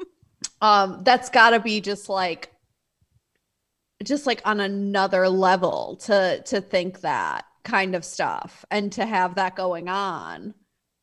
[0.60, 2.53] um that's got to be just like
[4.04, 9.34] just like on another level to to think that kind of stuff and to have
[9.36, 10.54] that going on.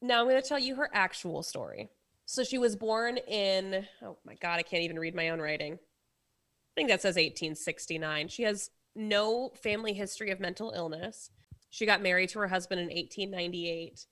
[0.02, 1.90] Now I'm going to tell you her actual story.
[2.26, 5.74] So she was born in oh my god, I can't even read my own writing.
[5.74, 8.30] I think that says 1869.
[8.30, 11.30] She has no family history of mental illness.
[11.70, 14.06] She got married to her husband in 1898.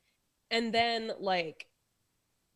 [0.52, 1.68] And then like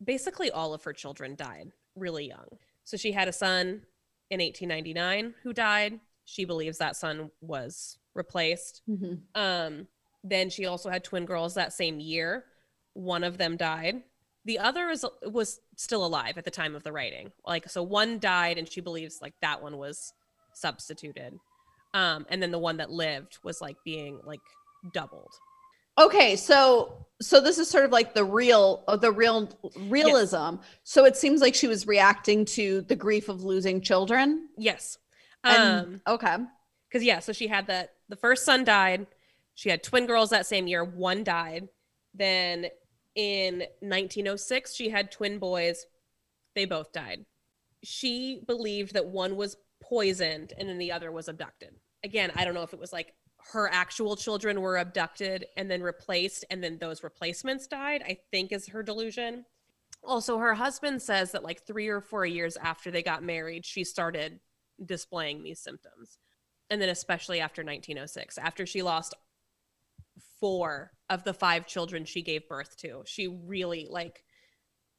[0.03, 2.47] basically all of her children died really young.
[2.83, 3.83] So she had a son
[4.29, 5.99] in 1899 who died.
[6.25, 8.81] She believes that son was replaced.
[8.89, 9.15] Mm-hmm.
[9.35, 9.87] Um,
[10.23, 12.45] then she also had twin girls that same year.
[12.93, 14.03] One of them died.
[14.45, 17.31] The other is was still alive at the time of the writing.
[17.45, 20.13] Like so, one died, and she believes like that one was
[20.53, 21.39] substituted.
[21.93, 24.41] Um, and then the one that lived was like being like
[24.93, 25.33] doubled.
[25.97, 30.35] Okay, so so this is sort of like the real uh, the real realism.
[30.35, 30.57] Yes.
[30.83, 34.49] So it seems like she was reacting to the grief of losing children.
[34.57, 34.97] Yes.
[35.43, 36.37] And, um okay.
[36.91, 39.07] Cuz yeah, so she had that the first son died.
[39.55, 41.69] She had twin girls that same year, one died.
[42.13, 42.67] Then
[43.15, 45.85] in 1906 she had twin boys.
[46.55, 47.25] They both died.
[47.83, 51.75] She believed that one was poisoned and then the other was abducted.
[52.03, 53.13] Again, I don't know if it was like
[53.51, 58.51] her actual children were abducted and then replaced and then those replacements died i think
[58.51, 59.45] is her delusion
[60.03, 63.83] also her husband says that like three or four years after they got married she
[63.83, 64.39] started
[64.83, 66.17] displaying these symptoms.
[66.69, 69.13] And then, especially after 1906, after she lost
[70.39, 74.23] four of the five children she gave birth to, she really like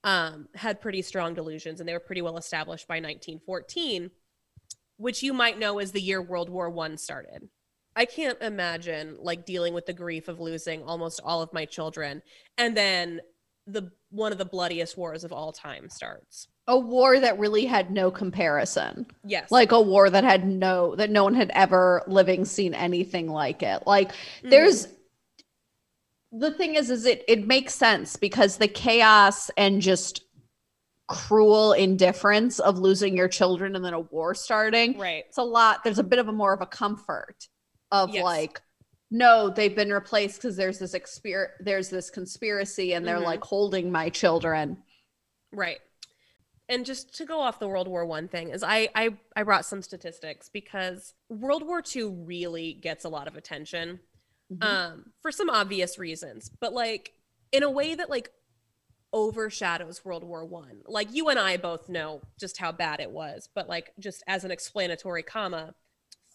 [0.05, 4.11] um, had pretty strong delusions, and they were pretty well established by 1914,
[4.99, 7.49] which you might know is the year World War One started.
[7.97, 12.23] I can't imagine like dealing with the grief of losing almost all of my children,
[12.59, 13.21] and then
[13.67, 16.49] the one of the bloodiest wars of all time starts.
[16.67, 19.07] A war that really had no comparison.
[19.25, 19.51] Yes.
[19.51, 23.63] Like a war that had no that no one had ever living seen anything like
[23.63, 23.87] it.
[23.87, 24.51] Like mm-hmm.
[24.51, 24.89] there's
[26.33, 30.23] the thing is is it it makes sense because the chaos and just
[31.07, 34.99] cruel indifference of losing your children and then a war starting.
[34.99, 35.25] Right.
[35.29, 37.47] It's a lot there's a bit of a more of a comfort
[37.93, 38.25] of yes.
[38.25, 38.61] like
[39.11, 43.25] no they've been replaced because there's this experience there's this conspiracy and they're mm-hmm.
[43.25, 44.77] like holding my children
[45.53, 45.79] right
[46.69, 49.65] and just to go off the world war one thing is I, I i brought
[49.65, 54.01] some statistics because world war two really gets a lot of attention
[54.53, 54.63] mm-hmm.
[54.63, 57.13] um for some obvious reasons but like
[57.53, 58.31] in a way that like
[59.13, 63.49] overshadows world war one like you and i both know just how bad it was
[63.55, 65.75] but like just as an explanatory comma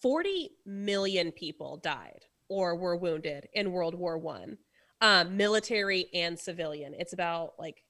[0.00, 4.58] 40 million people died or were wounded in World War One,
[5.00, 6.94] um, military and civilian.
[6.98, 7.84] It's about like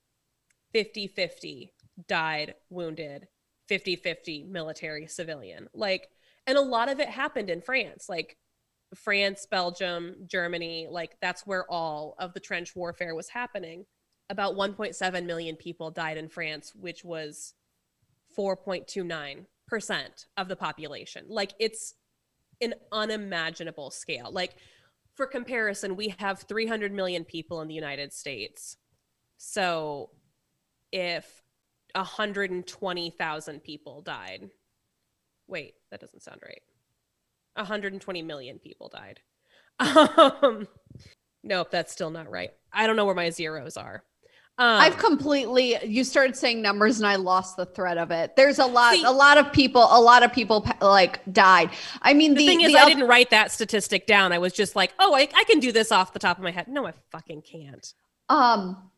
[0.72, 1.72] 50 50
[2.08, 3.28] died, wounded,
[3.68, 5.68] 50 50 military, civilian.
[5.74, 6.08] Like,
[6.46, 8.36] and a lot of it happened in France, like
[8.94, 10.88] France, Belgium, Germany.
[10.90, 13.86] Like, that's where all of the trench warfare was happening.
[14.28, 17.54] About 1.7 million people died in France, which was
[18.36, 19.46] 4.29%
[20.36, 21.24] of the population.
[21.28, 21.94] Like, it's
[22.60, 24.30] an unimaginable scale.
[24.30, 24.54] Like
[25.14, 28.76] for comparison, we have 300 million people in the United States.
[29.38, 30.10] So
[30.92, 31.42] if
[31.94, 34.50] 120,000 people died,
[35.46, 36.62] wait, that doesn't sound right.
[37.54, 39.20] 120 million people died.
[39.80, 40.68] Um,
[41.42, 42.50] nope, that's still not right.
[42.70, 44.04] I don't know where my zeros are.
[44.60, 48.36] Um, I've completely you started saying numbers and I lost the thread of it.
[48.36, 51.70] There's a lot see, a lot of people a lot of people like died.
[52.02, 54.32] I mean the, the thing is the I didn't write that statistic down.
[54.32, 56.50] I was just like, "Oh, I, I can do this off the top of my
[56.50, 57.94] head." No, I fucking can't.
[58.28, 58.90] Um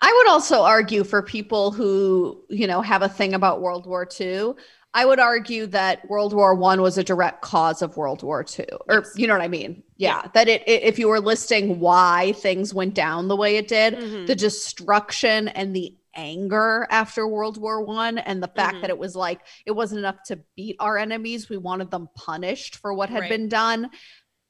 [0.00, 4.08] I would also argue for people who, you know, have a thing about World War
[4.20, 4.54] II.
[4.94, 8.66] I would argue that World War One was a direct cause of World War Two,
[8.88, 9.12] or yes.
[9.16, 9.82] you know what I mean?
[9.96, 10.30] Yeah, yeah.
[10.34, 13.94] that it, it, if you were listing why things went down the way it did,
[13.94, 14.26] mm-hmm.
[14.26, 18.80] the destruction and the anger after World War One, and the fact mm-hmm.
[18.82, 22.76] that it was like it wasn't enough to beat our enemies; we wanted them punished
[22.76, 23.30] for what had right.
[23.30, 23.88] been done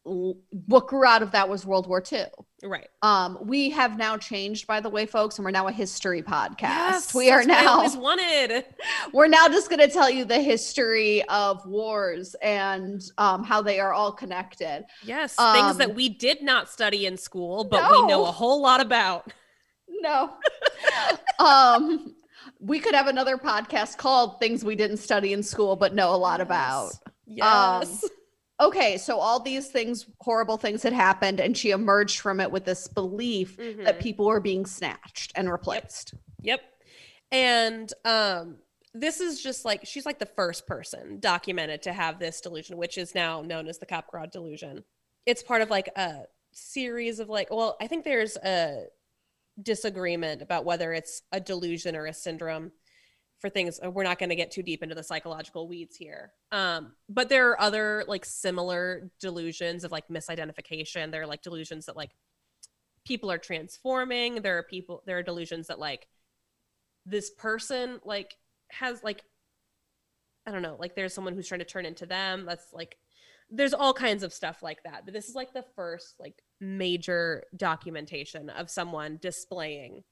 [0.04, 2.24] what grew out of that was World War II.
[2.64, 2.88] Right.
[3.02, 6.60] Um, we have now changed, by the way, folks, and we're now a history podcast.
[6.60, 7.76] Yes, we are now.
[7.76, 8.64] always wanted.
[9.12, 13.78] We're now just going to tell you the history of wars and um, how they
[13.80, 14.84] are all connected.
[15.02, 18.00] Yes, um, things that um, we did not study in school, but no.
[18.00, 19.32] we know a whole lot about.
[20.00, 20.32] No.
[21.38, 22.16] um,
[22.58, 26.16] we could have another podcast called "Things We Didn't Study in School but Know a
[26.16, 26.46] Lot yes.
[26.46, 26.92] About."
[27.26, 28.04] Yes.
[28.04, 28.10] Um,
[28.60, 32.64] okay, so all these things, horrible things had happened, and she emerged from it with
[32.64, 33.84] this belief mm-hmm.
[33.84, 36.14] that people were being snatched and replaced.
[36.40, 36.60] Yep.
[36.60, 36.60] yep.
[37.30, 38.58] And um,
[38.94, 42.98] this is just like she's like the first person documented to have this delusion, which
[42.98, 44.84] is now known as the Capgras delusion.
[45.24, 48.84] It's part of like a series of like, well, I think there's a
[49.60, 52.72] disagreement about whether it's a delusion or a syndrome
[53.42, 56.32] for things uh, we're not going to get too deep into the psychological weeds here.
[56.52, 61.10] Um, but there are other like similar delusions of like misidentification.
[61.10, 62.12] There are like delusions that like
[63.04, 64.36] people are transforming.
[64.36, 66.06] There are people there are delusions that like
[67.04, 68.36] this person like
[68.70, 69.24] has like
[70.46, 72.46] i don't know like there's someone who's trying to turn into them.
[72.46, 72.96] That's like
[73.50, 75.04] there's all kinds of stuff like that.
[75.04, 80.04] But this is like the first like major documentation of someone displaying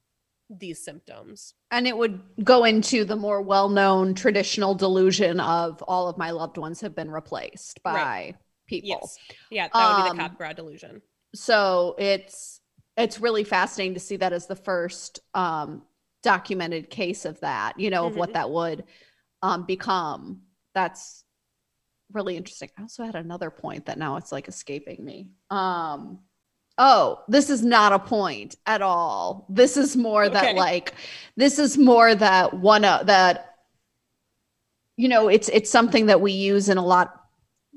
[0.50, 1.54] these symptoms.
[1.70, 6.30] And it would go into the more well known traditional delusion of all of my
[6.30, 8.34] loved ones have been replaced by right.
[8.66, 8.88] people.
[8.88, 9.18] Yes.
[9.50, 11.02] Yeah, that would be the um, Capgras delusion.
[11.34, 12.60] So it's
[12.96, 15.82] it's really fascinating to see that as the first um,
[16.22, 18.18] documented case of that, you know, of mm-hmm.
[18.18, 18.84] what that would
[19.42, 20.42] um, become.
[20.74, 21.24] That's
[22.12, 22.68] really interesting.
[22.76, 25.30] I also had another point that now it's like escaping me.
[25.50, 26.18] Um,
[26.80, 29.46] oh, this is not a point at all.
[29.50, 30.34] This is more okay.
[30.34, 30.94] that like
[31.36, 33.54] this is more that one uh, that
[34.96, 37.14] you know, it's it's something that we use in a lot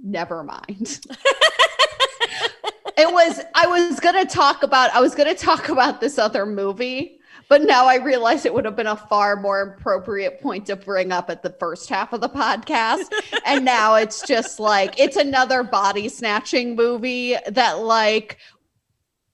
[0.02, 1.02] never mind.
[2.98, 6.18] it was I was going to talk about I was going to talk about this
[6.18, 10.66] other movie, but now I realize it would have been a far more appropriate point
[10.68, 13.10] to bring up at the first half of the podcast.
[13.46, 18.38] and now it's just like it's another body snatching movie that like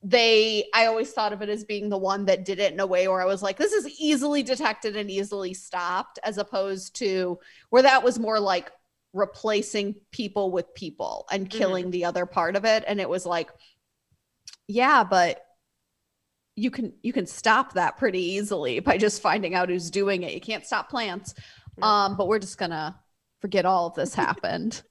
[0.01, 2.87] they I always thought of it as being the one that did it in a
[2.87, 7.39] way where I was like, this is easily detected and easily stopped, as opposed to
[7.69, 8.71] where that was more like
[9.13, 11.91] replacing people with people and killing mm-hmm.
[11.91, 12.83] the other part of it.
[12.87, 13.49] And it was like,
[14.67, 15.43] yeah, but
[16.55, 20.33] you can you can stop that pretty easily by just finding out who's doing it.
[20.33, 21.33] You can't stop plants.
[21.81, 22.99] Um, but we're just gonna
[23.41, 24.81] forget all of this happened.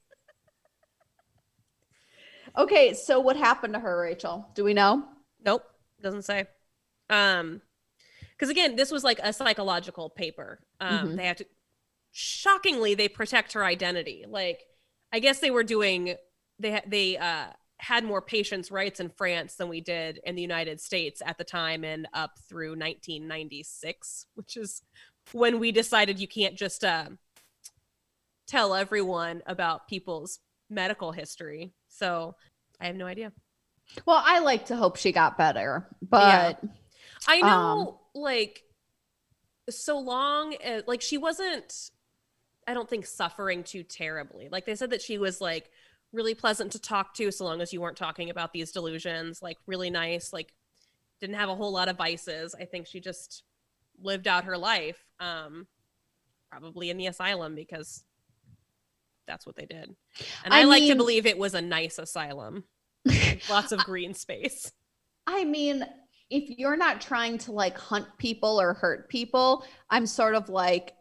[2.56, 4.48] Okay, so what happened to her, Rachel?
[4.54, 5.04] Do we know?
[5.44, 5.64] Nope,
[6.02, 6.46] doesn't say.
[7.10, 7.60] Um,
[8.32, 10.60] because again, this was like a psychological paper.
[10.80, 11.16] Um, mm-hmm.
[11.16, 11.46] they have to
[12.12, 14.24] shockingly they protect her identity.
[14.28, 14.62] Like,
[15.12, 16.14] I guess they were doing
[16.58, 17.46] they they uh
[17.80, 21.44] had more patients' rights in France than we did in the United States at the
[21.44, 24.82] time and up through 1996, which is
[25.32, 27.08] when we decided you can't just uh,
[28.46, 31.72] tell everyone about people's medical history.
[31.98, 32.36] So
[32.80, 33.32] I have no idea.
[34.06, 36.70] Well, I like to hope she got better, but yeah.
[37.26, 38.62] I know um, like
[39.70, 41.90] so long as like she wasn't
[42.66, 44.48] I don't think suffering too terribly.
[44.50, 45.70] Like they said that she was like
[46.12, 49.56] really pleasant to talk to so long as you weren't talking about these delusions, like
[49.66, 50.52] really nice, like
[51.20, 52.54] didn't have a whole lot of vices.
[52.54, 53.42] I think she just
[54.00, 55.66] lived out her life um
[56.50, 58.04] probably in the asylum because
[59.28, 59.94] that's what they did.
[60.44, 62.64] And I, I like to believe it was a nice asylum.
[63.50, 64.72] Lots of green space.
[65.26, 65.86] I mean,
[66.30, 70.94] if you're not trying to like hunt people or hurt people, I'm sort of like,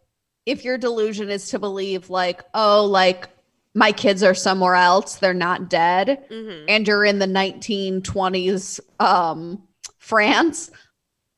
[0.46, 3.30] if your delusion is to believe like, oh, like
[3.74, 6.66] my kids are somewhere else, they're not dead, mm-hmm.
[6.68, 9.62] and you're in the 1920s um,
[10.00, 10.72] France,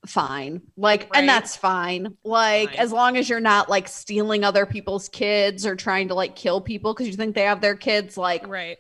[0.06, 0.62] fine.
[0.78, 1.12] Like, right.
[1.16, 2.16] and that's fine.
[2.24, 2.80] Like, fine.
[2.80, 6.62] as long as you're not like stealing other people's kids or trying to like kill
[6.62, 8.78] people because you think they have their kids, like, right.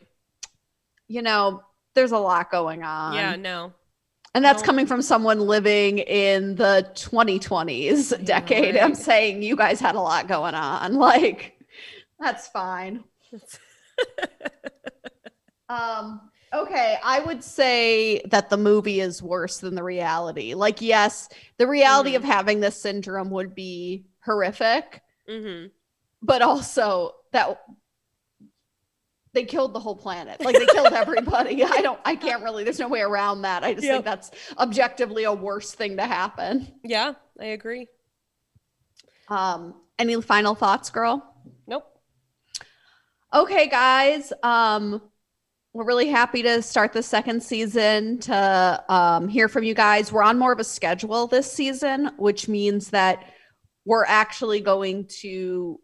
[1.07, 1.63] You know,
[1.95, 3.15] there's a lot going on.
[3.15, 3.73] Yeah, no.
[4.35, 4.65] And that's no.
[4.67, 8.75] coming from someone living in the 2020s yeah, decade.
[8.75, 8.83] Right.
[8.83, 10.93] I'm saying you guys had a lot going on.
[10.99, 11.57] Like,
[12.19, 13.03] that's fine.
[15.69, 20.53] um, okay, I would say that the movie is worse than the reality.
[20.53, 22.23] Like, yes, the reality mm-hmm.
[22.23, 25.67] of having this syndrome would be horrific, mm-hmm.
[26.21, 27.59] but also that
[29.33, 30.41] they killed the whole planet.
[30.43, 31.63] Like they killed everybody.
[31.63, 33.63] I don't I can't really there's no way around that.
[33.63, 33.95] I just yep.
[33.95, 36.67] think that's objectively a worse thing to happen.
[36.83, 37.87] Yeah, I agree.
[39.27, 41.35] Um any final thoughts, girl?
[41.67, 41.85] Nope.
[43.33, 44.33] Okay, guys.
[44.41, 45.01] Um
[45.73, 50.11] we're really happy to start the second season to um, hear from you guys.
[50.11, 53.31] We're on more of a schedule this season, which means that
[53.85, 55.79] we're actually going to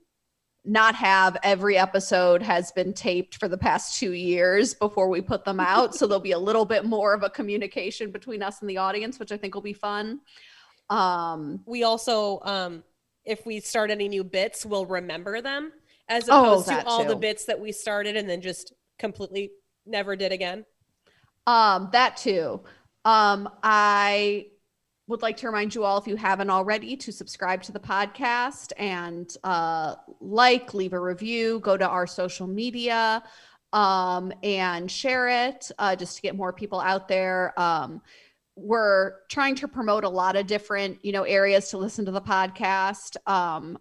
[0.68, 5.46] not have every episode has been taped for the past two years before we put
[5.46, 5.94] them out.
[5.94, 9.20] so there'll be a little bit more of a communication between us and the audience,
[9.20, 10.20] which I think will be fun.
[10.90, 12.84] Um, we also, um,
[13.24, 15.72] if we start any new bits, we'll remember them
[16.10, 17.10] as oh, opposed oh, to all too.
[17.10, 19.52] the bits that we started and then just completely
[19.86, 20.66] never did again.
[21.48, 22.62] Um, that too.
[23.04, 24.48] Um, I
[25.08, 28.72] would like to remind you all, if you haven't already, to subscribe to the podcast
[28.78, 33.24] and uh, like, leave a review, go to our social media
[33.74, 37.54] um, and share it uh, just to get more people out there.
[37.60, 38.02] Um,
[38.56, 42.22] we're trying to promote a lot of different, you know, areas to listen to the
[42.22, 43.18] podcast.
[43.30, 43.78] Um,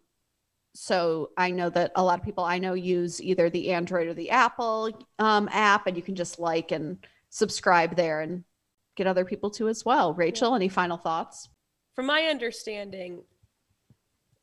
[0.74, 4.14] so I know that a lot of people I know use either the Android or
[4.14, 6.98] the Apple um, app, and you can just like and
[7.30, 8.44] subscribe there and
[8.96, 10.12] get other people to as well.
[10.12, 10.56] Rachel, yeah.
[10.56, 11.48] any final thoughts?
[11.94, 13.22] From my understanding,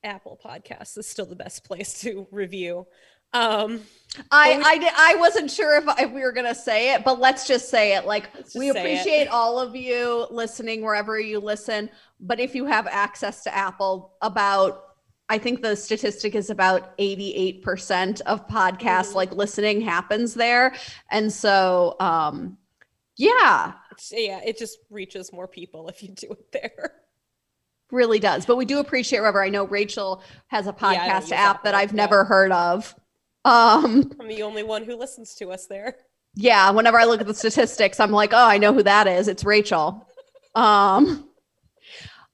[0.04, 2.88] Apple Podcasts is still the best place to review.
[3.34, 3.82] Um,
[4.30, 7.48] I, we, I I wasn't sure if if we were gonna say it, but let's
[7.48, 8.06] just say it.
[8.06, 11.90] Like we appreciate all of you listening wherever you listen.
[12.20, 14.91] But if you have access to Apple, about
[15.32, 19.16] I think the statistic is about 88% of podcasts mm-hmm.
[19.16, 20.76] like listening happens there.
[21.10, 22.58] And so um
[23.16, 23.74] yeah,
[24.12, 26.92] yeah, it just reaches more people if you do it there.
[27.92, 28.46] Really does.
[28.46, 29.42] But we do appreciate Rubber.
[29.42, 31.98] I know Rachel has a podcast yeah, app that I've yeah.
[31.98, 32.94] never heard of.
[33.46, 35.96] Um I'm the only one who listens to us there.
[36.36, 39.30] Yeah, whenever I look at the statistics, I'm like, "Oh, I know who that is.
[39.30, 40.06] It's Rachel."
[40.56, 41.31] Um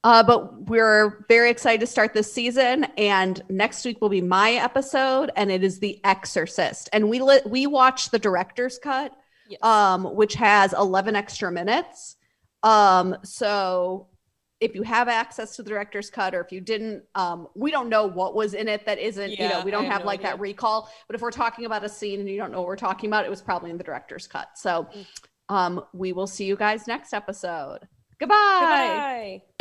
[0.08, 4.52] uh, but we're very excited to start this season, and next week will be my
[4.54, 6.88] episode, and it is The Exorcist.
[6.94, 9.12] And we li- we watched the director's cut,
[9.50, 9.62] yes.
[9.62, 12.16] um, which has 11 extra minutes.
[12.64, 14.08] Um, so
[14.62, 17.90] if you have access to the director's cut or if you didn't, um, we don't
[17.90, 20.08] know what was in it that isn't, yeah, you know, we don't have have no
[20.08, 20.90] like that recall.
[21.08, 23.26] But if we're talking about a scene and you don't know what we're talking about,
[23.26, 24.48] it was probably in the director's cut.
[24.56, 25.06] So Mm.
[25.50, 27.80] um, we will see you guys next episode.
[28.20, 28.38] Goodbye.
[28.62, 29.57] Goodbye.